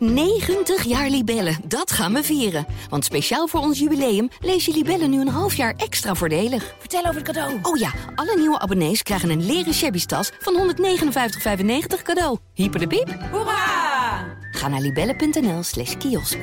[0.00, 2.66] 90 jaar Libellen, dat gaan we vieren.
[2.88, 6.74] Want speciaal voor ons jubileum lees je Libellen nu een half jaar extra voordelig.
[6.78, 7.58] Vertel over het cadeau.
[7.62, 12.38] Oh ja, alle nieuwe abonnees krijgen een leren shabby tas van 159,95 cadeau.
[12.54, 13.18] Hyper de piep.
[13.30, 14.38] Hoera!
[14.50, 16.38] Ga naar libellen.nl slash kiosk.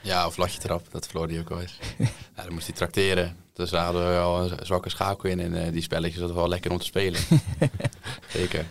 [0.00, 1.78] Ja, of latje trap, dat verloor hij ook wel eens.
[2.36, 3.36] ja, dan moest hij trakteren.
[3.52, 5.40] Dus daar hadden we wel een zwakke schakel in.
[5.40, 7.20] En eh, die spelletjes, dat was wel lekker om te spelen.
[8.36, 8.66] Zeker.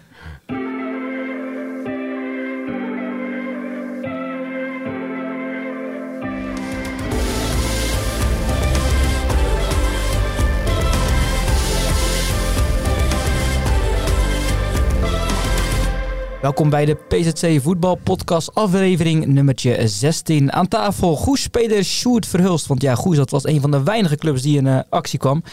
[16.42, 20.52] Welkom bij de PZC Voetbal Podcast aflevering nummertje 16.
[20.52, 22.68] Aan tafel Goes-speler Sjoerd Verhulst.
[22.68, 25.44] Want ja, Goes dat was een van de weinige clubs die in uh, actie kwam.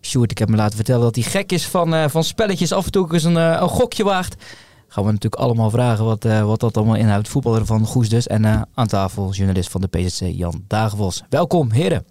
[0.00, 2.72] Sjoerd, ik heb me laten vertellen dat hij gek is van, uh, van spelletjes.
[2.72, 4.44] Af en toe eens een, uh, een gokje waagt.
[4.88, 7.28] Gaan we natuurlijk allemaal vragen wat, wat dat allemaal inhoudt.
[7.28, 8.26] Voetballer van Goes dus.
[8.26, 11.22] En aan tafel journalist van de PZC Jan Dagenvos.
[11.28, 12.04] Welkom heren.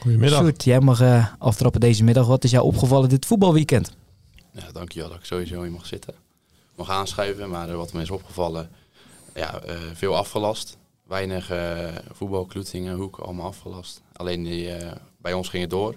[0.00, 0.38] Goedemiddag.
[0.38, 1.02] Sjoerd, jij mag
[1.38, 2.26] aftrappen deze middag.
[2.26, 3.96] Wat is jou opgevallen dit voetbalweekend?
[4.52, 6.21] Ja, dankjewel dat ik sowieso hier mag zitten
[6.86, 7.50] mag aanschuiven.
[7.50, 8.70] Maar wat me is opgevallen,
[9.34, 10.78] ja, uh, veel afgelast.
[11.06, 14.02] Weinig uh, voetbal, Kloetingen, Hoek, allemaal afgelast.
[14.12, 15.94] Alleen die, uh, bij ons ging het door.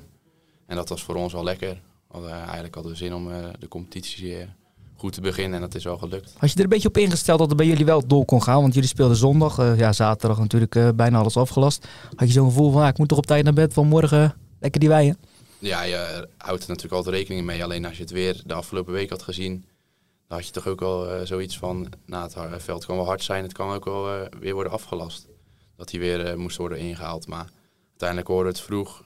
[0.65, 1.81] En dat was voor ons wel lekker.
[2.29, 3.27] Eigenlijk hadden we zin om
[3.59, 4.47] de competitie
[4.95, 6.33] goed te beginnen en dat is wel gelukt.
[6.37, 8.61] Had je er een beetje op ingesteld dat het bij jullie wel door kon gaan?
[8.61, 11.87] Want jullie speelden zondag, ja, zaterdag natuurlijk bijna alles afgelast.
[12.15, 14.35] Had je zo'n gevoel van, ah, ik moet toch op tijd naar bed van morgen
[14.59, 15.17] lekker die wijen?
[15.59, 17.63] Ja, je houdt er natuurlijk altijd rekening mee.
[17.63, 19.65] Alleen als je het weer de afgelopen week had gezien,
[20.27, 23.23] dan had je toch ook wel uh, zoiets van, nou het veld kan wel hard
[23.23, 25.27] zijn, het kan ook wel uh, weer worden afgelast.
[25.75, 27.27] Dat hij weer uh, moest worden ingehaald.
[27.27, 27.49] Maar
[27.89, 29.03] uiteindelijk hoorde het vroeg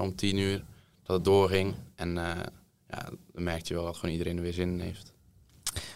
[0.00, 0.64] om tien uur
[1.02, 1.74] dat het doorging.
[1.94, 2.14] En
[2.88, 5.12] ja, dan merkte je wel dat gewoon iedereen er weer zin in heeft.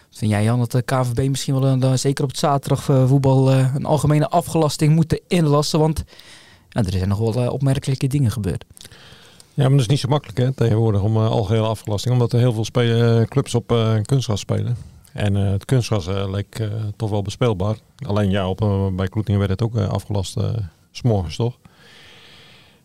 [0.09, 3.85] Vind jij Jan dat de KVB misschien wel, een, zeker op het zaterdag voetbal, een
[3.85, 5.79] algemene afgelasting moeten inlassen?
[5.79, 6.03] Want
[6.69, 8.65] er zijn nog wel opmerkelijke dingen gebeurd.
[9.57, 12.13] Ja, maar dat is niet zo makkelijk hè, tegenwoordig om uh, algehele afgelasting.
[12.13, 14.77] Omdat er heel veel uh, clubs op uh, kunstgras spelen.
[15.13, 17.77] En het kunstgras leek toch wel bespeelbaar.
[18.05, 20.37] Alleen ja, op, bij Kloetingen werd het ook afgelast
[20.91, 21.57] s'morgens toch?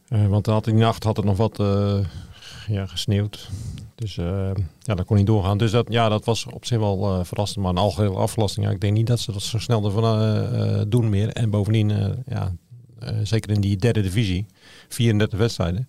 [0.09, 1.57] want had in de nacht had het nog wat
[2.67, 3.51] ja, gesneeuwd.
[3.95, 5.59] Dus ja, dat kon niet doorgaan.
[5.59, 7.65] Dus dat, ja, dat was op zich wel verrassend.
[7.65, 11.09] Maar een algehele afgelasting, ja, ik denk niet dat ze dat zo snel ervan doen
[11.09, 11.29] meer.
[11.29, 12.53] En bovendien, ja,
[13.23, 14.47] zeker in die derde divisie,
[14.89, 15.89] 34 wedstrijden.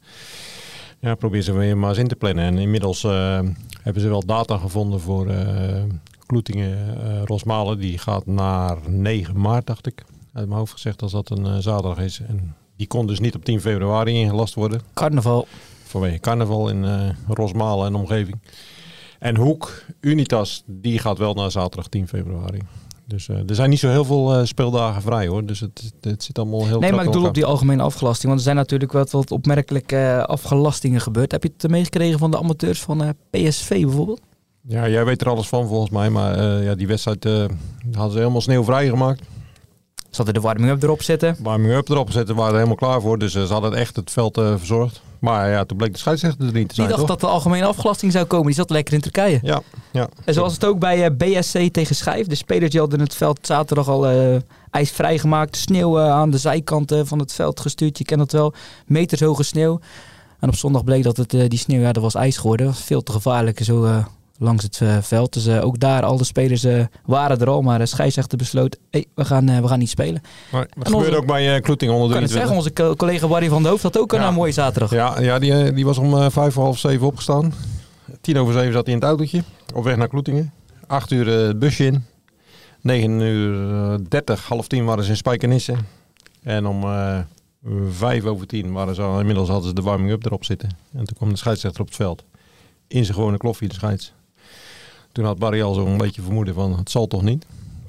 [1.04, 2.46] Ja, probeer ze weer maar eens in te plannen.
[2.46, 3.40] En inmiddels uh,
[3.82, 5.84] hebben ze wel data gevonden voor uh,
[6.26, 7.80] Kloetingen uh, Rosmalen.
[7.80, 10.04] Die gaat naar 9 maart, dacht ik.
[10.34, 12.22] Uit mijn hoofd gezegd als dat een zaterdag is.
[12.28, 14.82] En die kon dus niet op 10 februari ingelast worden.
[14.94, 15.48] Carnaval.
[15.84, 18.40] Vanwege carnaval in Rosmalen en omgeving.
[19.20, 22.60] En Hoek, Unitas, die gaat wel naar zaterdag 10 februari.
[23.14, 25.46] Dus uh, er zijn niet zo heel veel uh, speeldagen vrij hoor.
[25.46, 28.26] Dus het, het zit allemaal heel Nee, maar ik doe op die algemene afgelasting.
[28.26, 31.32] Want er zijn natuurlijk wat, wat opmerkelijke uh, afgelastingen gebeurd.
[31.32, 34.22] Heb je het meegekregen van de amateurs van PSV bijvoorbeeld?
[34.68, 36.10] Ja, jij weet er alles van volgens mij.
[36.10, 37.24] Maar ja, die wedstrijd
[37.92, 39.22] hadden ze helemaal sneeuwvrij gemaakt.
[40.16, 41.36] Ze hadden de warming-up erop zetten.
[41.40, 43.20] Warming-up erop zetten, waren er helemaal klaar voor.
[43.20, 45.02] Dus ze hadden echt het veld verzorgd.
[45.24, 46.88] Maar ja, toen bleek de scheidsrechter er niet te zijn.
[46.88, 47.20] Die dacht toch?
[47.20, 48.46] dat de algemene afgelasting zou komen.
[48.46, 49.40] Die zat lekker in Turkije.
[49.42, 50.10] Ja, ja.
[50.26, 52.28] En zoals het ook bij uh, BSC tegen Schijf.
[52.28, 54.36] De spelers die hadden het veld zaterdag al uh,
[54.72, 55.58] ijsvrij gemaakt.
[55.58, 57.98] Sneeuw aan de zijkanten van het veld gestuurd.
[57.98, 58.54] Je kent het wel.
[58.86, 59.80] Meters hoge sneeuw.
[60.40, 62.66] En op zondag bleek dat het, die sneeuw, ja, dat was ijs geworden.
[62.66, 63.64] Dat was veel te gevaarlijk.
[63.64, 64.04] Zo
[64.38, 65.34] langs het veld.
[65.34, 66.66] Dus ook daar, al de spelers
[67.06, 67.62] waren er al.
[67.62, 70.22] Maar de scheidsrechter besloot, hey, we, gaan, we gaan niet spelen.
[70.52, 73.50] Maar dat gebeurde onze, ook bij Kloeting onder de kan het zeggen, onze collega Barry
[73.50, 74.28] van de Hoofd had ook ja.
[74.28, 74.92] een mooie zaterdag.
[74.92, 77.54] Ja, ja die, die was om vijf voor half zeven opgestaan.
[78.22, 79.44] Tien over zeven zat hij in het autootje.
[79.74, 80.54] Op weg naar Kloetingen.
[80.88, 82.06] Acht uur het busje in.
[82.82, 85.76] 9 uur 30, half tien waren ze in Spijkenisse.
[86.42, 86.84] En om
[87.90, 90.70] vijf over tien waren ze al, inmiddels hadden ze de warming-up erop zitten.
[90.94, 92.24] En toen kwam de scheidsrechter op het veld.
[92.88, 94.14] In zijn gewone kloffie, de scheids.
[95.14, 97.46] Toen had Barry al zo'n beetje vermoeden van het zal toch niet.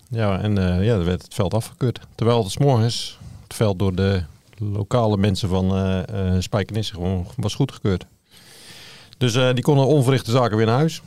[0.09, 2.00] Ja, en uh, ja, dan werd het veld afgekeurd.
[2.15, 4.23] Terwijl het s morgens het veld door de
[4.59, 6.00] lokale mensen van uh,
[6.38, 8.06] Spijkenisse gewoon was goedgekeurd.
[9.19, 11.03] Dus die konden onverrichte zaken weer naar huis.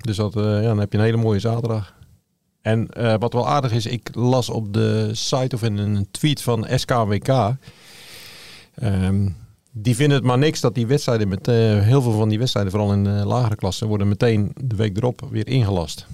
[0.00, 1.94] Dus dat, ja, dan heb je een hele mooie zaterdag.
[2.62, 2.88] En
[3.18, 7.54] wat wel aardig is, ik las op de site of in een tweet van SKWK.
[9.72, 12.92] Die vinden het maar niks dat die wedstrijden met heel veel van die wedstrijden, vooral
[12.92, 16.06] in de lagere klassen, worden meteen de week erop weer ingelast.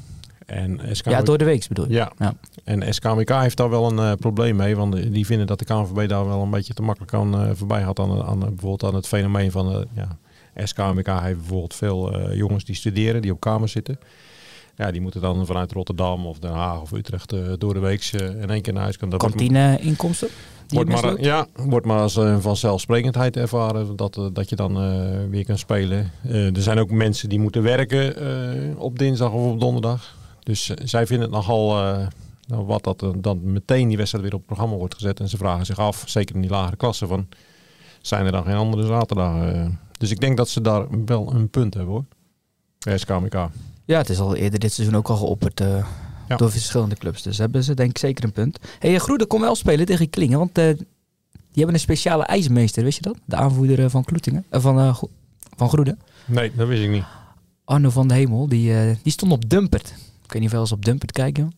[0.46, 1.94] En SKWK, ja, door de week bedoel je?
[1.94, 2.12] Ja.
[2.18, 2.34] ja.
[2.64, 6.08] En SKWK heeft daar wel een uh, probleem mee, want die vinden dat de KNVB
[6.08, 9.06] daar wel een beetje te makkelijk aan uh, voorbij had aan, aan, bijvoorbeeld aan het
[9.06, 10.18] fenomeen van ja,
[10.64, 13.98] SKWK heeft bijvoorbeeld veel jongens die studeren, die op kamers zitten.
[14.78, 18.10] Ja, die moeten dan vanuit Rotterdam of Den Haag of Utrecht eh, door de week
[18.12, 19.18] eh, in één keer naar huis kunnen.
[19.18, 20.28] Wordt- Kantine-inkomsten?
[20.68, 25.30] Wordt maar, ja, wordt maar als een vanzelfsprekendheid ervaren dat, eh, dat je dan eh,
[25.30, 26.10] weer kan spelen.
[26.22, 30.16] Eh, er zijn ook mensen die moeten werken eh, op dinsdag of op donderdag.
[30.48, 32.06] Dus eh, zij vinden het nogal eh,
[32.46, 35.20] nou, wat dat eh, dan meteen die wedstrijd weer op het programma wordt gezet.
[35.20, 37.28] En ze vragen zich af, zeker in die lagere klassen, van
[38.00, 39.80] zijn er dan geen andere zaterdagen?
[39.98, 42.04] dus ik denk dat ze daar wel een punt hebben hoor.
[42.98, 43.48] SKMK.
[43.84, 45.86] Ja, het is al eerder dit seizoen ook al geopperd eh,
[46.28, 46.36] Ja.
[46.36, 47.22] door verschillende clubs.
[47.22, 48.58] Dus hebben ze denk ik zeker een punt.
[48.78, 50.86] Hé, hey, Groede kon wel spelen tegen Klingen, want eh, die
[51.52, 53.16] hebben een speciale ijsmeester, wist je dat?
[53.24, 54.98] De aanvoerder eh, van Kloetingen, eh, van, eh,
[55.56, 55.96] van Groede.
[56.26, 57.04] Nee, dat wist ik niet.
[57.64, 59.88] Arno van de Hemel, die, eh, die stond op Dumpert.
[60.24, 61.52] Ik weet niet of je wel eens op Dumpert kijken.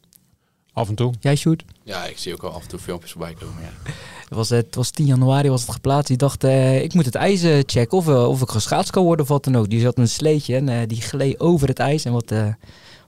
[0.72, 1.12] Af en toe.
[1.20, 1.64] Jij, Sjoerd?
[1.82, 3.62] Ja, ik zie ook al af en toe filmpjes voorbij komen.
[3.62, 3.90] Ja.
[4.28, 6.06] Het was, eh, het was 10 januari was het geplaatst.
[6.08, 9.04] Die dacht, eh, ik moet het ijs eh, checken of, eh, of ik geschaatst kan
[9.04, 9.70] worden of wat dan ook.
[9.70, 12.04] Die zat een sleetje en eh, die gleed over het ijs.
[12.04, 12.46] En wat, eh,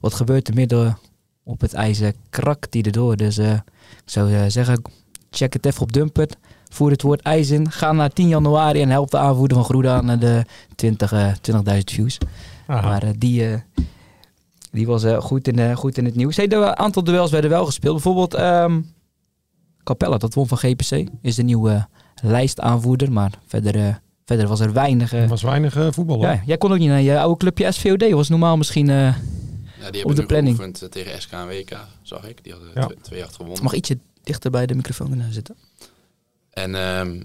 [0.01, 0.99] wat gebeurt er midden
[1.45, 2.01] op het ijs?
[2.01, 3.17] eh, krakt die erdoor.
[3.17, 3.63] Dus eh, ik
[4.05, 4.83] zou eh, zeggen,
[5.31, 6.37] check het even op Dumpert.
[6.69, 7.71] Voer het woord ijs in.
[7.71, 10.45] Ga naar 10 januari en help de aanvoerder van Groede aan naar de
[10.75, 12.19] 20, eh, 20.000 views.
[12.67, 12.89] Aha.
[12.89, 13.63] Maar die,
[14.71, 16.37] die was goed, in, goed in het nieuws.
[16.37, 17.95] Hey, een aantal duels werden wel gespeeld.
[17.95, 18.81] Bijvoorbeeld ehm
[19.85, 21.09] Capella, dat won van GPC.
[21.23, 21.87] Is de nieuwe
[22.23, 23.13] lijstaanvoerder.
[23.13, 25.13] Maar verder, verder was er weinig...
[25.13, 26.25] Er was weinig voetbal hoor.
[26.25, 28.11] ja, jij kon ook niet naar je oude clubje SVOD.
[28.11, 29.15] Was normaal misschien
[29.83, 30.61] ja, die op de planning.
[30.61, 32.45] Eh, tegen SK WK, zag ik.
[32.45, 33.63] Die hadden twee 2-8 gewonnen.
[33.63, 35.57] Mag ietsje dichter bij de microfoon zitten.
[36.51, 37.23] En ehm,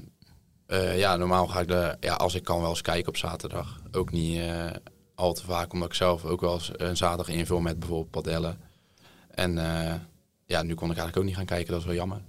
[0.65, 3.81] eh, ja, normaal ga ik de, ja, als ik kan wel eens kijken op zaterdag.
[3.91, 4.65] Ook niet eh,
[5.15, 8.57] al te vaak, omdat ik zelf ook wel eens een zaterdag invul met bijvoorbeeld padellen.
[9.29, 9.53] En
[10.45, 12.21] ja, nu kon ik eigenlijk ook niet gaan kijken, dat is wel jammer.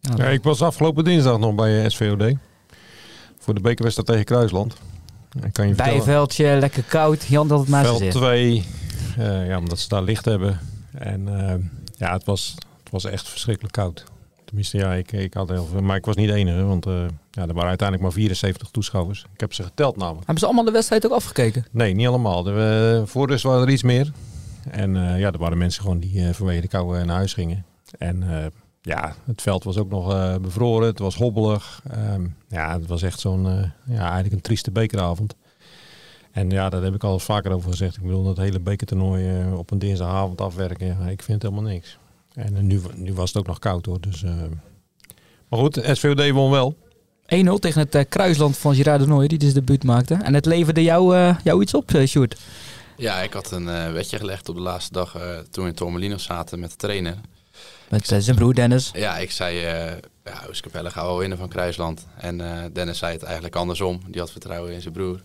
[0.00, 2.34] Ja, ik was afgelopen dinsdag nog bij SVOD.
[3.38, 4.76] Voor de bekerwedstrijd tegen Kruisland.
[5.52, 7.24] Kan je Bijveldje, lekker koud.
[7.24, 8.64] Jan dat het maar Veld 2,
[9.18, 10.58] eh, ja, omdat ze daar licht hebben.
[10.98, 11.54] En eh,
[11.96, 14.04] ja, het was, het was echt verschrikkelijk koud.
[14.44, 15.82] Tenminste, ja, ik, ik had heel veel.
[15.82, 16.92] Maar ik was niet de enige, want eh,
[17.30, 19.26] ja, er waren uiteindelijk maar 74 toeschouwers.
[19.34, 20.18] Ik heb ze geteld namelijk.
[20.18, 21.66] Hebben ze allemaal de wedstrijd ook afgekeken?
[21.70, 22.42] Nee, niet allemaal.
[22.42, 24.12] De, voor dus waren er iets meer.
[24.70, 27.64] En ja, er waren mensen gewoon die vanwege de kou naar huis gingen.
[27.98, 28.24] En
[28.82, 30.88] ja, het veld was ook nog bevroren.
[30.88, 31.82] Het was hobbelig.
[31.90, 33.44] Ehm, ja, het was echt zo'n,
[33.86, 35.34] ja, eigenlijk een trieste bekeravond.
[36.36, 37.96] En ja, daar heb ik al eens vaker over gezegd.
[37.96, 40.86] Ik bedoel, dat hele bekertoernooi eh, op een dinsdagavond afwerken.
[40.86, 41.98] Ja, ik vind helemaal niks.
[42.34, 44.00] En eh, nu, nu was het ook nog koud hoor.
[44.00, 44.30] Dus, eh,
[45.48, 46.76] maar goed, SVOD won wel.
[47.26, 50.14] 1-0 tegen het Kruisland van Gerard de Nooijer, die dus debuut maakte.
[50.14, 52.40] En het leverde jou, eh, jou iets op, Sjoerd.
[52.96, 56.24] Ja, ik had een wedje gelegd op de laatste dag eh, toen we in Tormelinos
[56.24, 57.16] zaten met de trainer.
[57.88, 58.90] Met zijn broer Dennis.
[58.94, 59.92] Ja, ik zei, eh
[60.24, 62.06] ja, gaat wel winnen van Kruisland.
[62.16, 64.00] En eh, Dennis zei het eigenlijk andersom.
[64.08, 65.20] Die had vertrouwen in zijn broer.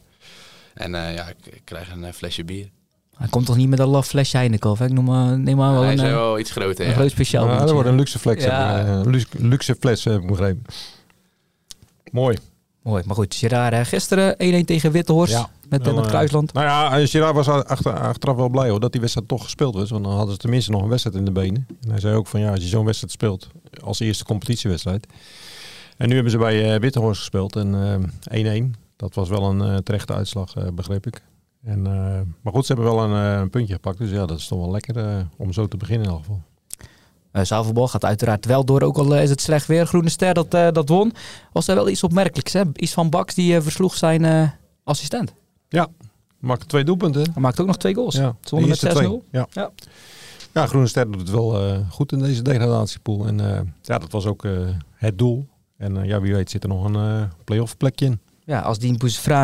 [0.73, 2.69] En eh, ja, ik, ik krijg een eh, flesje bier.
[3.17, 4.81] Hij komt toch niet met een laf flesje Heineken of?
[4.81, 6.97] Ik noem maar, neem maar wel hij een, eh, wel iets groter, een ja.
[6.97, 8.43] groot speciaal Ja, dat wordt een luxe flex.
[8.43, 8.85] Ja.
[8.85, 10.65] eh, luxe, luxe fles heb ik begrepen.
[12.11, 12.37] Mooi.
[12.83, 13.35] Mooi, maar goed.
[13.35, 15.49] Gerard, eh, gisteren 1-1 tegen Wittehorst Ja.
[15.69, 16.53] met, met Kruisland.
[16.53, 19.89] Nou ja, Gerard was achter, achteraf wel blij hoor, dat die wedstrijd toch gespeeld was.
[19.89, 21.67] Want dan hadden ze tenminste nog een wedstrijd in de benen.
[21.83, 23.47] En hij zei ook van ja, als je zo'n wedstrijd speelt
[23.83, 25.07] als eerste competitiewedstrijd.
[25.97, 28.75] En nu hebben ze bij eh Wittehorst gespeeld en eh, 1-1.
[29.01, 31.21] Dat was wel een eh, terechte uitslag, eh, begreep ik.
[31.63, 33.97] En, eh, maar goed, ze hebben wel een, een puntje gepakt.
[33.97, 36.41] Dus ja, dat is toch wel lekker om zo te beginnen in elk geval.
[37.33, 39.85] Uh, Zaalvoetbal gaat uiteraard wel door, ook al is het slecht weer.
[39.85, 41.13] Groene Ster dat, dat won.
[41.51, 42.63] Was er wel iets opmerkelijks, hè?
[42.73, 44.53] Iets van Baks die versloeg zijn
[44.83, 45.33] assistent.
[46.39, 47.21] Maakt twee doelpunten.
[47.33, 48.15] Hij maakte ook nog twee goals.
[48.15, 48.91] Ja, de met eerste 6-0.
[48.91, 49.21] twee.
[49.31, 49.47] Ja.
[49.51, 49.71] Ja.
[50.53, 50.67] Ja.
[50.67, 53.27] Groene Ster doet het wel goed in deze degradatiepool.
[53.27, 53.37] En
[53.81, 54.47] ja, dat was ook
[54.95, 55.47] het doel.
[55.77, 58.19] En ja, wie weet zit er nog een play-off plekje in.
[58.45, 58.97] Ja, als Dien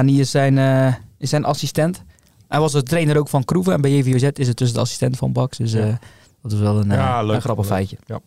[0.05, 2.03] is zijn, eh, is zijn assistent.
[2.47, 3.73] Hij was de trainer ook van Kroeven.
[3.73, 5.57] En bij JVOZ is het dus de assistent van Baks.
[5.57, 5.95] Dus eh,
[6.41, 7.35] dat is wel een, eh, Ja, leuk.
[7.35, 7.73] een grappig Leuk.
[7.73, 7.97] feitje.
[8.05, 8.19] Ja.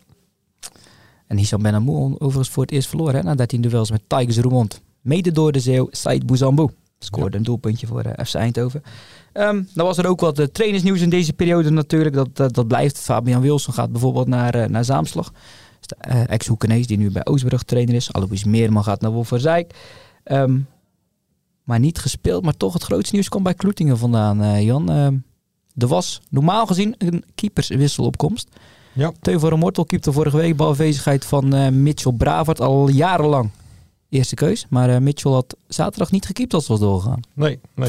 [1.27, 3.15] En Hisham Benamou overigens voor het eerst verloren.
[3.15, 4.81] Hè, na 13 duels met Tigers Roermond.
[5.01, 6.69] Mede door de Zeeuw Said Bouzambou.
[6.99, 8.83] Scoorde een doelpuntje voor FC Eindhoven.
[9.33, 12.15] Ehm, dan was er ook wat trainersnieuws in deze periode natuurlijk.
[12.15, 12.99] Dat, dat, dat blijft.
[12.99, 15.31] Fabian Wilson gaat bijvoorbeeld naar, naar Zaamslag.
[15.79, 15.95] Dus de,
[16.27, 18.13] Ex-Hoekenees die nu bij Oostbrug trainer is.
[18.13, 19.73] Alois Meerman gaat naar Wolverzijk.
[20.23, 20.57] Ehm
[21.63, 22.43] maar niet gespeeld.
[22.43, 24.89] Maar toch het grootste nieuws kwam bij Kloetingen vandaan, eh, Jan.
[24.91, 25.15] Ehm,
[25.77, 28.47] er was normaal gezien een keeperswisselopkomst.
[28.93, 29.11] Ja.
[29.21, 33.49] Teuveren Mortel keepte vorige week bij afwezigheid van eh, Mitchell Bravert al jarenlang.
[34.09, 34.65] Eerste keus.
[34.69, 37.19] Maar eh, Mitchell had zaterdag niet gekiept als het was doorgegaan.
[37.33, 37.87] Nee, nee.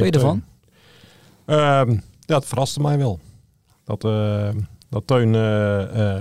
[1.45, 3.19] Ehm, ja, het verraste mij wel.
[3.85, 4.01] Dat,
[4.89, 5.33] dat Teun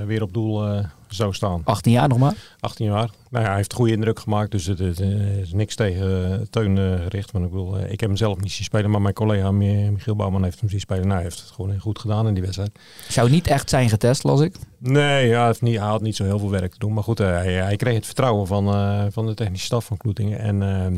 [0.07, 1.61] weer op doel zou staan.
[1.63, 2.33] 18 jaar nog maar.
[2.59, 3.09] 18 jaar.
[3.29, 6.77] Nou ja, hij heeft goede indruk gemaakt, dus het, eh, is niks tegen uh, Teun
[6.77, 7.31] uh, gericht.
[7.31, 10.43] Want ik, wil, ik heb hem zelf niet zien spelen, maar mijn collega Michiel Bouwman
[10.43, 11.01] heeft hem zien spelen.
[11.01, 12.79] Nou, hij heeft het gewoon goed gedaan in die wedstrijd.
[13.07, 14.55] Zou niet echt zijn getest, las ik?
[14.77, 16.93] Nee, ja, hij, heeft niet, hij had niet zo heel veel werk te doen.
[16.93, 18.65] Maar goed, hij, hij kreeg het vertrouwen van,
[19.11, 20.39] van de technische staf van Kloetingen.
[20.39, 20.95] En ehm,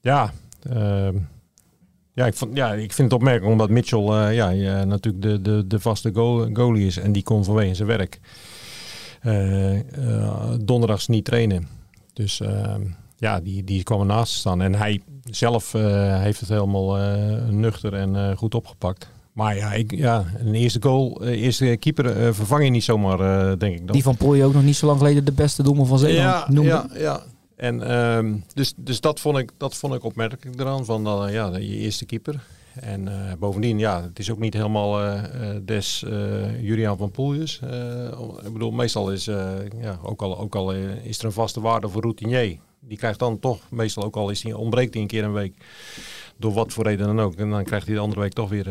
[0.00, 0.32] ja,
[0.62, 1.16] ehm,
[2.14, 5.80] ja, ik, vond, ja, ik vind het opmerkelijk omdat Mitchell ja, natuurlijk de, de, de
[5.80, 6.96] vaste goal, goalie is.
[6.96, 8.20] En die kon vanwege zijn werk
[10.60, 11.68] donderdags niet trainen.
[12.12, 12.82] Dus ehm,
[13.16, 14.62] ja, die, die kwam ernaast staan.
[14.62, 16.96] En hij zelf eh, heeft het helemaal
[17.50, 19.08] nuchter en goed opgepakt.
[19.32, 23.18] Maar ja, ik, ja, een eerste goal, eerste keeper vervang je niet zomaar,
[23.58, 23.78] denk ik.
[23.78, 23.92] Dan.
[23.92, 26.46] Die van Pooij ook nog niet zo lang geleden de beste doelman van Zeeland ja,
[26.48, 26.70] noemde.
[26.70, 27.22] Ja, ja.
[27.56, 31.56] En um, dus, dus dat, vond ik, dat vond ik opmerkelijk eraan, van uh, ja,
[31.56, 32.44] je eerste keeper.
[32.80, 35.22] En uh, bovendien, ja, het is ook niet helemaal uh,
[35.62, 37.60] des uh, Julian van Poeljes.
[38.44, 42.02] ik bedoel, meestal is, ja, ook al, ook al is er een vaste waarde voor
[42.02, 42.58] routinier.
[42.80, 45.54] Die krijgt dan toch, meestal ook al is die, ontbreekt hij een keer een week.
[46.36, 47.34] Door wat voor reden dan ook.
[47.34, 48.66] En dan krijgt hij de andere week toch weer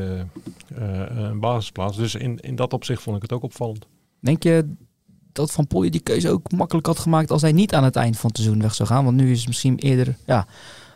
[0.76, 1.98] een basisplaats.
[1.98, 3.86] Dus in, in dat opzicht vond ik het ook opvallend.
[4.20, 4.74] Denk je
[5.32, 8.18] dat Van Polje die keuze ook makkelijk had gemaakt als hij niet aan het eind
[8.18, 9.04] van het seizoen weg zou gaan?
[9.04, 10.48] Want nu is het misschien eerder, ja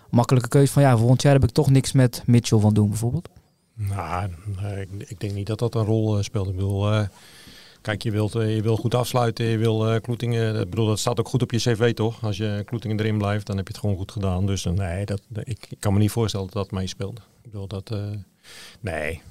[0.09, 3.29] makkelijke keuze van ja, volgend jaar heb ik toch niks met Mitchell van doen bijvoorbeeld?
[3.77, 4.29] Nou,
[4.79, 6.47] ik, ik, denk niet dat dat een rol uh, speelt.
[6.47, 7.07] Ik bedoel, uh,
[7.81, 11.19] kijk, je wilt, uh, je wil goed afsluiten, je wil Kloetingen, ik bedoel, dat staat
[11.19, 12.23] ook goed op je cv toch?
[12.23, 14.45] Als je Kloetingen erin blijft, dan heb je het gewoon goed gedaan.
[14.45, 17.17] Dus nee, dat, ik, kan me niet voorstellen dat dat meespeelt.
[17.17, 17.95] Ik bedoel, dat,
[18.79, 19.21] nee.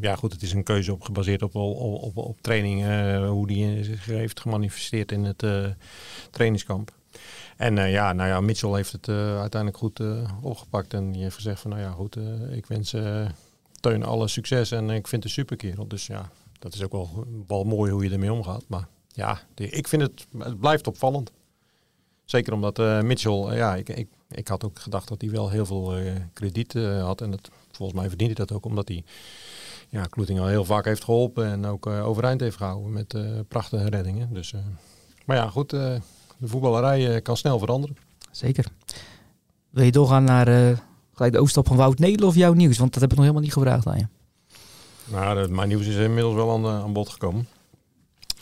[0.00, 2.84] ja goed, het is een keuze op, gebaseerd op, op, op, op training,
[3.26, 5.44] hoe die zich heeft gemanifesteerd in het
[6.30, 6.94] trainingskamp.
[7.56, 10.94] En uh, ja, nou ja, Mitchell heeft het uh, uiteindelijk goed uh, opgepakt.
[10.94, 12.16] En die heeft gezegd van, nou ja, goed,
[12.50, 12.94] ik wens
[13.80, 15.88] Teun alle succes en ik vind het een superkerel.
[15.88, 18.64] Dus ja, dat is ook wel, wel mooi hoe je ermee omgaat.
[18.66, 21.32] Maar ja, ik vind het, het blijft opvallend.
[22.24, 25.94] Zeker omdat Mitchell, ja, ik, ik, ik had ook gedacht dat hij wel heel veel
[26.32, 27.20] krediet had.
[27.20, 29.04] En dat, volgens mij verdient hij dat ook omdat hij
[29.88, 31.46] ja, Kloeting al heel vaak heeft geholpen.
[31.46, 33.14] En ook overeind heeft gehouden met
[33.48, 34.34] prachtige reddingen.
[34.34, 34.54] Dus,
[35.24, 35.76] maar ja, goed
[36.36, 37.96] de voetballerij eh, kan snel veranderen.
[38.30, 38.66] Zeker.
[39.70, 40.76] Wil je doorgaan naar uh,
[41.12, 42.78] gelijk de overstap van Wout Nederland of jouw nieuws?
[42.78, 44.06] Want dat heb ik nog helemaal niet gevraagd aan je.
[45.10, 47.48] Nou, mijn nieuws is inmiddels wel aan, eh, aan bod gekomen.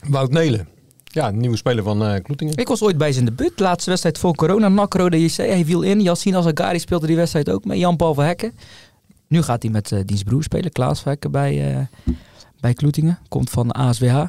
[0.09, 0.69] Wout Nelen.
[1.05, 2.57] Ja, nieuwe speler van uh, Kloetingen.
[2.57, 3.61] Ik was ooit bij zijn debuut.
[3.61, 4.69] Laatste wedstrijd voor corona.
[4.69, 5.37] Nakro de JC.
[5.37, 6.01] Hij viel in.
[6.01, 8.53] Yassine Azagari speelde die wedstrijd ook met Jan-Paul Hekken.
[9.27, 10.73] Nu gaat hij met uh, diens broer spelen.
[10.73, 12.13] Klaas van Hekken bij, uh,
[12.61, 13.19] bij Kloetingen.
[13.29, 14.25] Komt van ASWH.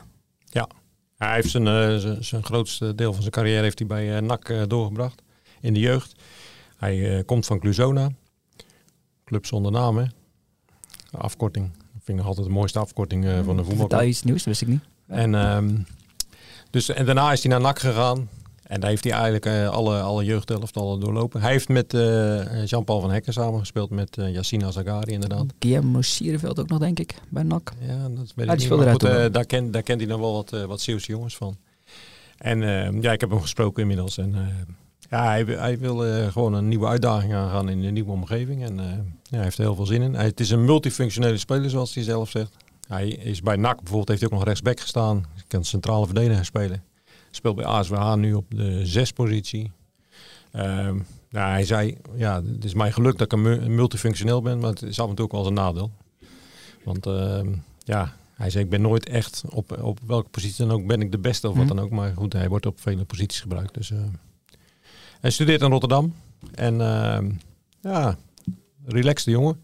[1.26, 4.50] Hij heeft zijn, uh, zijn, grootste deel van zijn carrière heeft hij bij uh, NAC
[4.50, 5.22] uh, doorgebracht
[5.62, 6.16] in de jeugd.
[6.78, 8.10] Hij komt van Cluzona,
[9.26, 10.06] club zonder naam hè.
[11.12, 13.88] Afkorting, dat vind ik nog altijd de mooiste afkorting van de voetbal.
[13.88, 14.84] Dat iets nieuws, wist ik niet.
[15.08, 15.86] En, um,
[16.70, 18.30] dus, en daarna is hij naar NAC gegaan.
[18.66, 21.42] En daar heeft hij eigenlijk uh, alle, alle jeugdelftallen doorlopen.
[21.42, 25.46] Hij heeft met uh, Jean-Paul van Hekken samengespeeld met uh, Yassine Zagari inderdaad.
[25.60, 27.74] Guillermo Sierenveld ook nog denk ik, bij NAC.
[27.80, 28.92] Ja, dat weet ik ah, niet.
[28.92, 31.58] Goed, daar, kent, daar kent hij nog wel wat, wat Zeeuwse jongens van.
[32.38, 32.60] En
[33.02, 34.18] ja, ik heb hem gesproken inmiddels.
[34.18, 34.36] En
[35.10, 35.98] ja, hij, hij wil
[36.32, 38.64] gewoon een nieuwe uitdaging aangaan in een nieuwe omgeving.
[38.64, 38.76] En
[39.24, 40.14] ja, hij heeft er heel veel zin in.
[40.14, 42.56] Hij, het is een multifunctionele speler zoals hij zelf zegt.
[42.88, 45.26] Hij is bij NAC bijvoorbeeld, heeft hij ook nog rechtsback gestaan.
[45.34, 46.84] Hij kan centrale verdediger spelen.
[47.36, 49.72] Speelt bij ASWH nu op de zespositie.
[50.54, 54.70] Um, nou, hij zei, ja, het is mij geluk dat ik een multifunctioneel ben, maar
[54.70, 55.92] het is af en toe ook wel eens een nadeel.
[56.84, 57.40] Want uh,
[57.80, 61.12] ja, hij zei, ik ben nooit echt op, op welke positie dan ook ben ik
[61.12, 61.76] de beste of wat mhm.
[61.76, 61.92] dan ook.
[61.92, 63.74] Maar goed, hij wordt op vele posities gebruikt.
[63.74, 64.00] Dus, uh,
[65.22, 66.16] hij studeert in Rotterdam.
[66.54, 67.18] En uh,
[67.82, 68.18] ja,
[68.86, 69.60] relaxte jongen,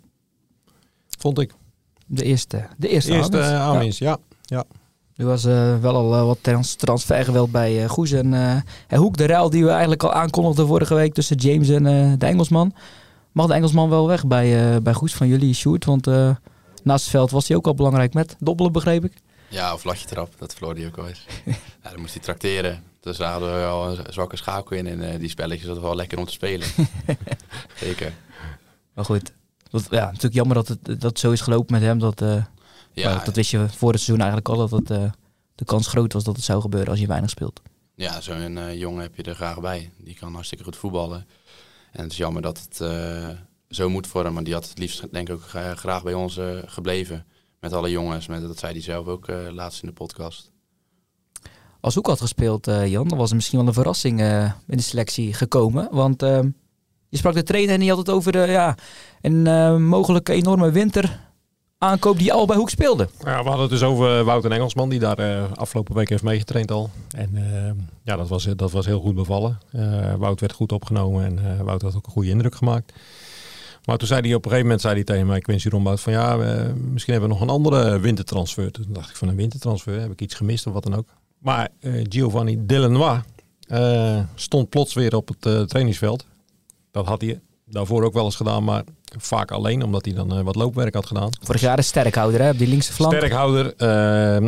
[1.17, 1.53] vond ik.
[2.05, 4.17] De eerste, de eerste, eerste Amins, ja.
[4.41, 4.65] ja.
[5.21, 8.33] Er was uh, wel al uh, wat trans transfergeweld bij uh, Goes en,
[8.87, 9.17] en Hoek.
[9.17, 11.83] De ruil die we eigenlijk al aankondigden vorige week tussen James en
[12.19, 12.73] de Engelsman.
[13.31, 15.85] Mag de Engelsman wel weg bij, bij Goes van jullie, Sjoerd?
[15.85, 16.05] Want
[16.83, 19.13] naast het veld was hij ook al belangrijk met dobbelen, begreep ik.
[19.47, 20.33] Ja, of je trap.
[20.37, 21.25] Dat verloor hij ook al eens.
[21.83, 22.83] ja, dan moest hij trakteren.
[22.99, 24.87] Dus daar hadden we al een zwakke schakel in.
[24.87, 26.67] En die spelletjes dat wel lekker om te spelen.
[27.75, 28.13] Zeker.
[28.93, 29.31] Maar goed.
[29.69, 31.99] Dat, ja, natuurlijk jammer dat het dat zo is gelopen met hem.
[31.99, 32.23] Dat,
[32.93, 35.11] ja, dat wist je voor het seizoen eigenlijk al dat het, uh,
[35.55, 37.61] de kans groot was dat het zou gebeuren als je weinig speelt.
[37.95, 39.91] Ja, zo'n uh, jongen heb je er graag bij.
[39.97, 41.27] Die kan hartstikke goed voetballen.
[41.91, 43.29] En het is jammer dat het uh,
[43.69, 44.33] zo moet voor hem.
[44.33, 45.43] Maar die had het liefst denk ik ook
[45.75, 47.25] graag bij ons gebleven.
[47.59, 48.27] Met alle jongens.
[48.27, 50.51] Met, dat zei hij zelf ook laatst in de podcast.
[51.79, 54.19] Als Hoek had gespeeld, Jan, dan was er misschien wel een verrassing
[54.67, 55.87] in de selectie gekomen.
[55.91, 56.49] Want ehm,
[57.09, 58.77] je sprak de trainer en die had het over ja,
[59.21, 61.30] een mogelijke enorme winter
[61.81, 63.09] aankoop die al bij Hoek speelde.
[63.19, 66.71] Ja, we hadden het dus over Wouter Engelsman, die daar uh, afgelopen week heeft meegetraind
[66.71, 66.89] al.
[67.15, 67.71] En uh,
[68.03, 69.59] ja, dat was, dat was heel goed bevallen.
[70.17, 72.93] Wout werd goed opgenomen en Wout had ook een goede indruk gemaakt.
[73.85, 76.13] Maar toen zei hij op een gegeven moment zei hij tegen mij, Quincy Rombout, van
[76.13, 76.35] ja,
[76.75, 78.71] misschien hebben we nog een andere wintertransfer.
[78.71, 81.07] Toen dacht ik van een wintertransfer, heb ik iets gemist of wat dan ook.
[81.37, 81.69] Maar
[82.03, 83.19] Giovanni Delanois
[84.35, 86.25] stond plots weer op het trainingsveld.
[86.91, 87.39] Dat had hij
[87.71, 88.83] daarvoor ook wel eens gedaan, maar
[89.17, 91.29] vaak alleen, omdat hij dan uh, wat loopwerk had gedaan.
[91.41, 93.13] Vorig jaar een sterkhouder hè, op die linkse flank.
[93.13, 93.77] Sterkhouder, uh,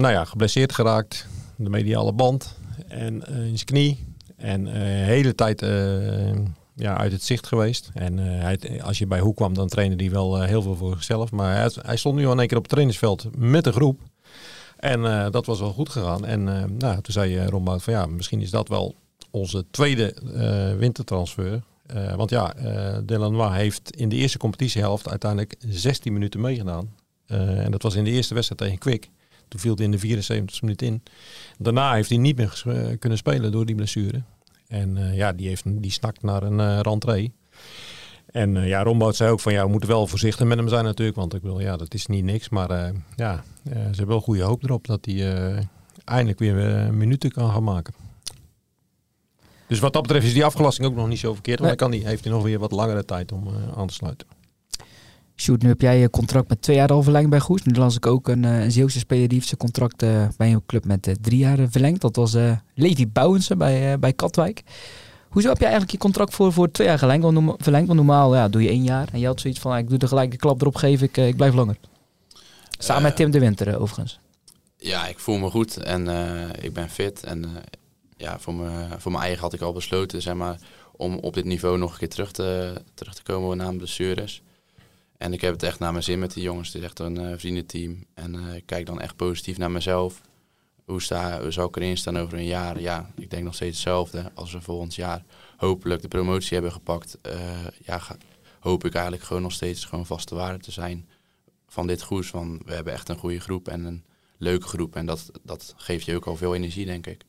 [0.02, 1.28] nou ja, geblesseerd geraakt.
[1.56, 4.06] De mediale band en uh, in zijn knie.
[4.38, 5.62] En de hele tijd
[6.76, 7.92] ja, uit het zicht geweest.
[7.94, 11.32] En hij, als je bij Hoek kwam, dan trainde hij wel heel veel voor zichzelf.
[11.32, 14.00] Maar hij, hij, stond nu al een keer op het trainingsveld met de groep.
[14.78, 16.26] En dat was wel goed gegaan.
[16.26, 16.44] En
[16.78, 18.96] nou, toen zei Rombout van ja, misschien is dat wel
[19.32, 20.16] onze tweede
[20.78, 21.62] wintertransfer.
[21.94, 26.96] Uh, want ja, uh, Delanois heeft in de eerste competitiehelft uiteindelijk 16 minuten meegedaan.
[27.28, 29.10] Uh, en dat was in de eerste wedstrijd tegen Kwik.
[29.48, 31.04] Toen viel hij in de 74 minuut in.
[31.58, 32.64] Daarna heeft hij niet meer
[33.00, 34.24] kunnen spelen door die blessure.
[34.68, 37.34] En ja, die, heeft, die snakt naar een rentree.
[38.26, 41.18] En ja, Rombout zei ook van ja, we moeten wel voorzichtig met hem zijn natuurlijk.
[41.18, 42.50] Want ik wil ja, dat is niet niks.
[42.50, 45.68] Maar ja, ze hebben wel goede hoop erop dat hij
[46.04, 47.94] eindelijk weer minuten kan gaan maken.
[49.74, 51.60] Dus wat dat betreft is die afgelasting ook nog niet zo verkeerd.
[51.60, 53.94] Want dan kan die, heeft hij nog weer wat langere tijd om uh, aan te
[53.94, 54.28] sluiten.
[55.36, 57.64] Shoot, nu heb jij je contract met twee jaar al verlengd bij Goes.
[57.64, 60.52] Nu las ik ook een, uh, een Zeeuwse speler die heeft zijn contract uh, bij
[60.52, 62.02] een club met drie jaar verlengd.
[62.02, 62.38] Dat was
[62.74, 64.64] Levi Bouwensen bij, bij Katwijk.
[65.30, 67.24] Hoezo heb je eigenlijk je contract voor, voor twee jaar verlengd?
[67.24, 69.08] Want, verlengd, want normaal ja, doe je één jaar.
[69.12, 71.36] En je had zoiets van, ik doe er gelijk de klap erop geven, ik, ik
[71.36, 71.78] blijf langer.
[72.78, 74.20] Samen met Tim de Winter overigens.
[74.78, 76.08] Ja, ik voel me goed en
[76.62, 77.24] ik ben fit.
[77.24, 77.46] En
[78.18, 80.60] ja, voor, me, voor mijn eigen had ik al besloten zeg maar,
[80.92, 84.42] om op dit niveau nog een keer terug te, terug te komen na mijn blessures.
[85.18, 86.68] En ik heb het echt naar mijn zin met die jongens.
[86.68, 88.06] Het is echt een uh, vriendenteam.
[88.14, 90.22] En uh, ik kijk dan echt positief naar mezelf.
[90.86, 92.80] Hoe, sta, hoe zou ik erin staan over een jaar?
[92.80, 94.32] Ja, ik denk nog steeds hetzelfde.
[94.34, 95.24] Als we volgend jaar
[95.58, 98.02] hopelijk de promotie hebben gepakt, uh, ja,
[98.60, 101.08] hoop ik eigenlijk gewoon nog steeds gewoon vaste waarde te zijn
[101.68, 102.32] van dit goes.
[102.32, 104.04] Want we hebben echt een goede groep en een
[104.38, 104.96] leuke groep.
[104.96, 107.24] En dat, dat geeft je ook al veel energie, denk ik.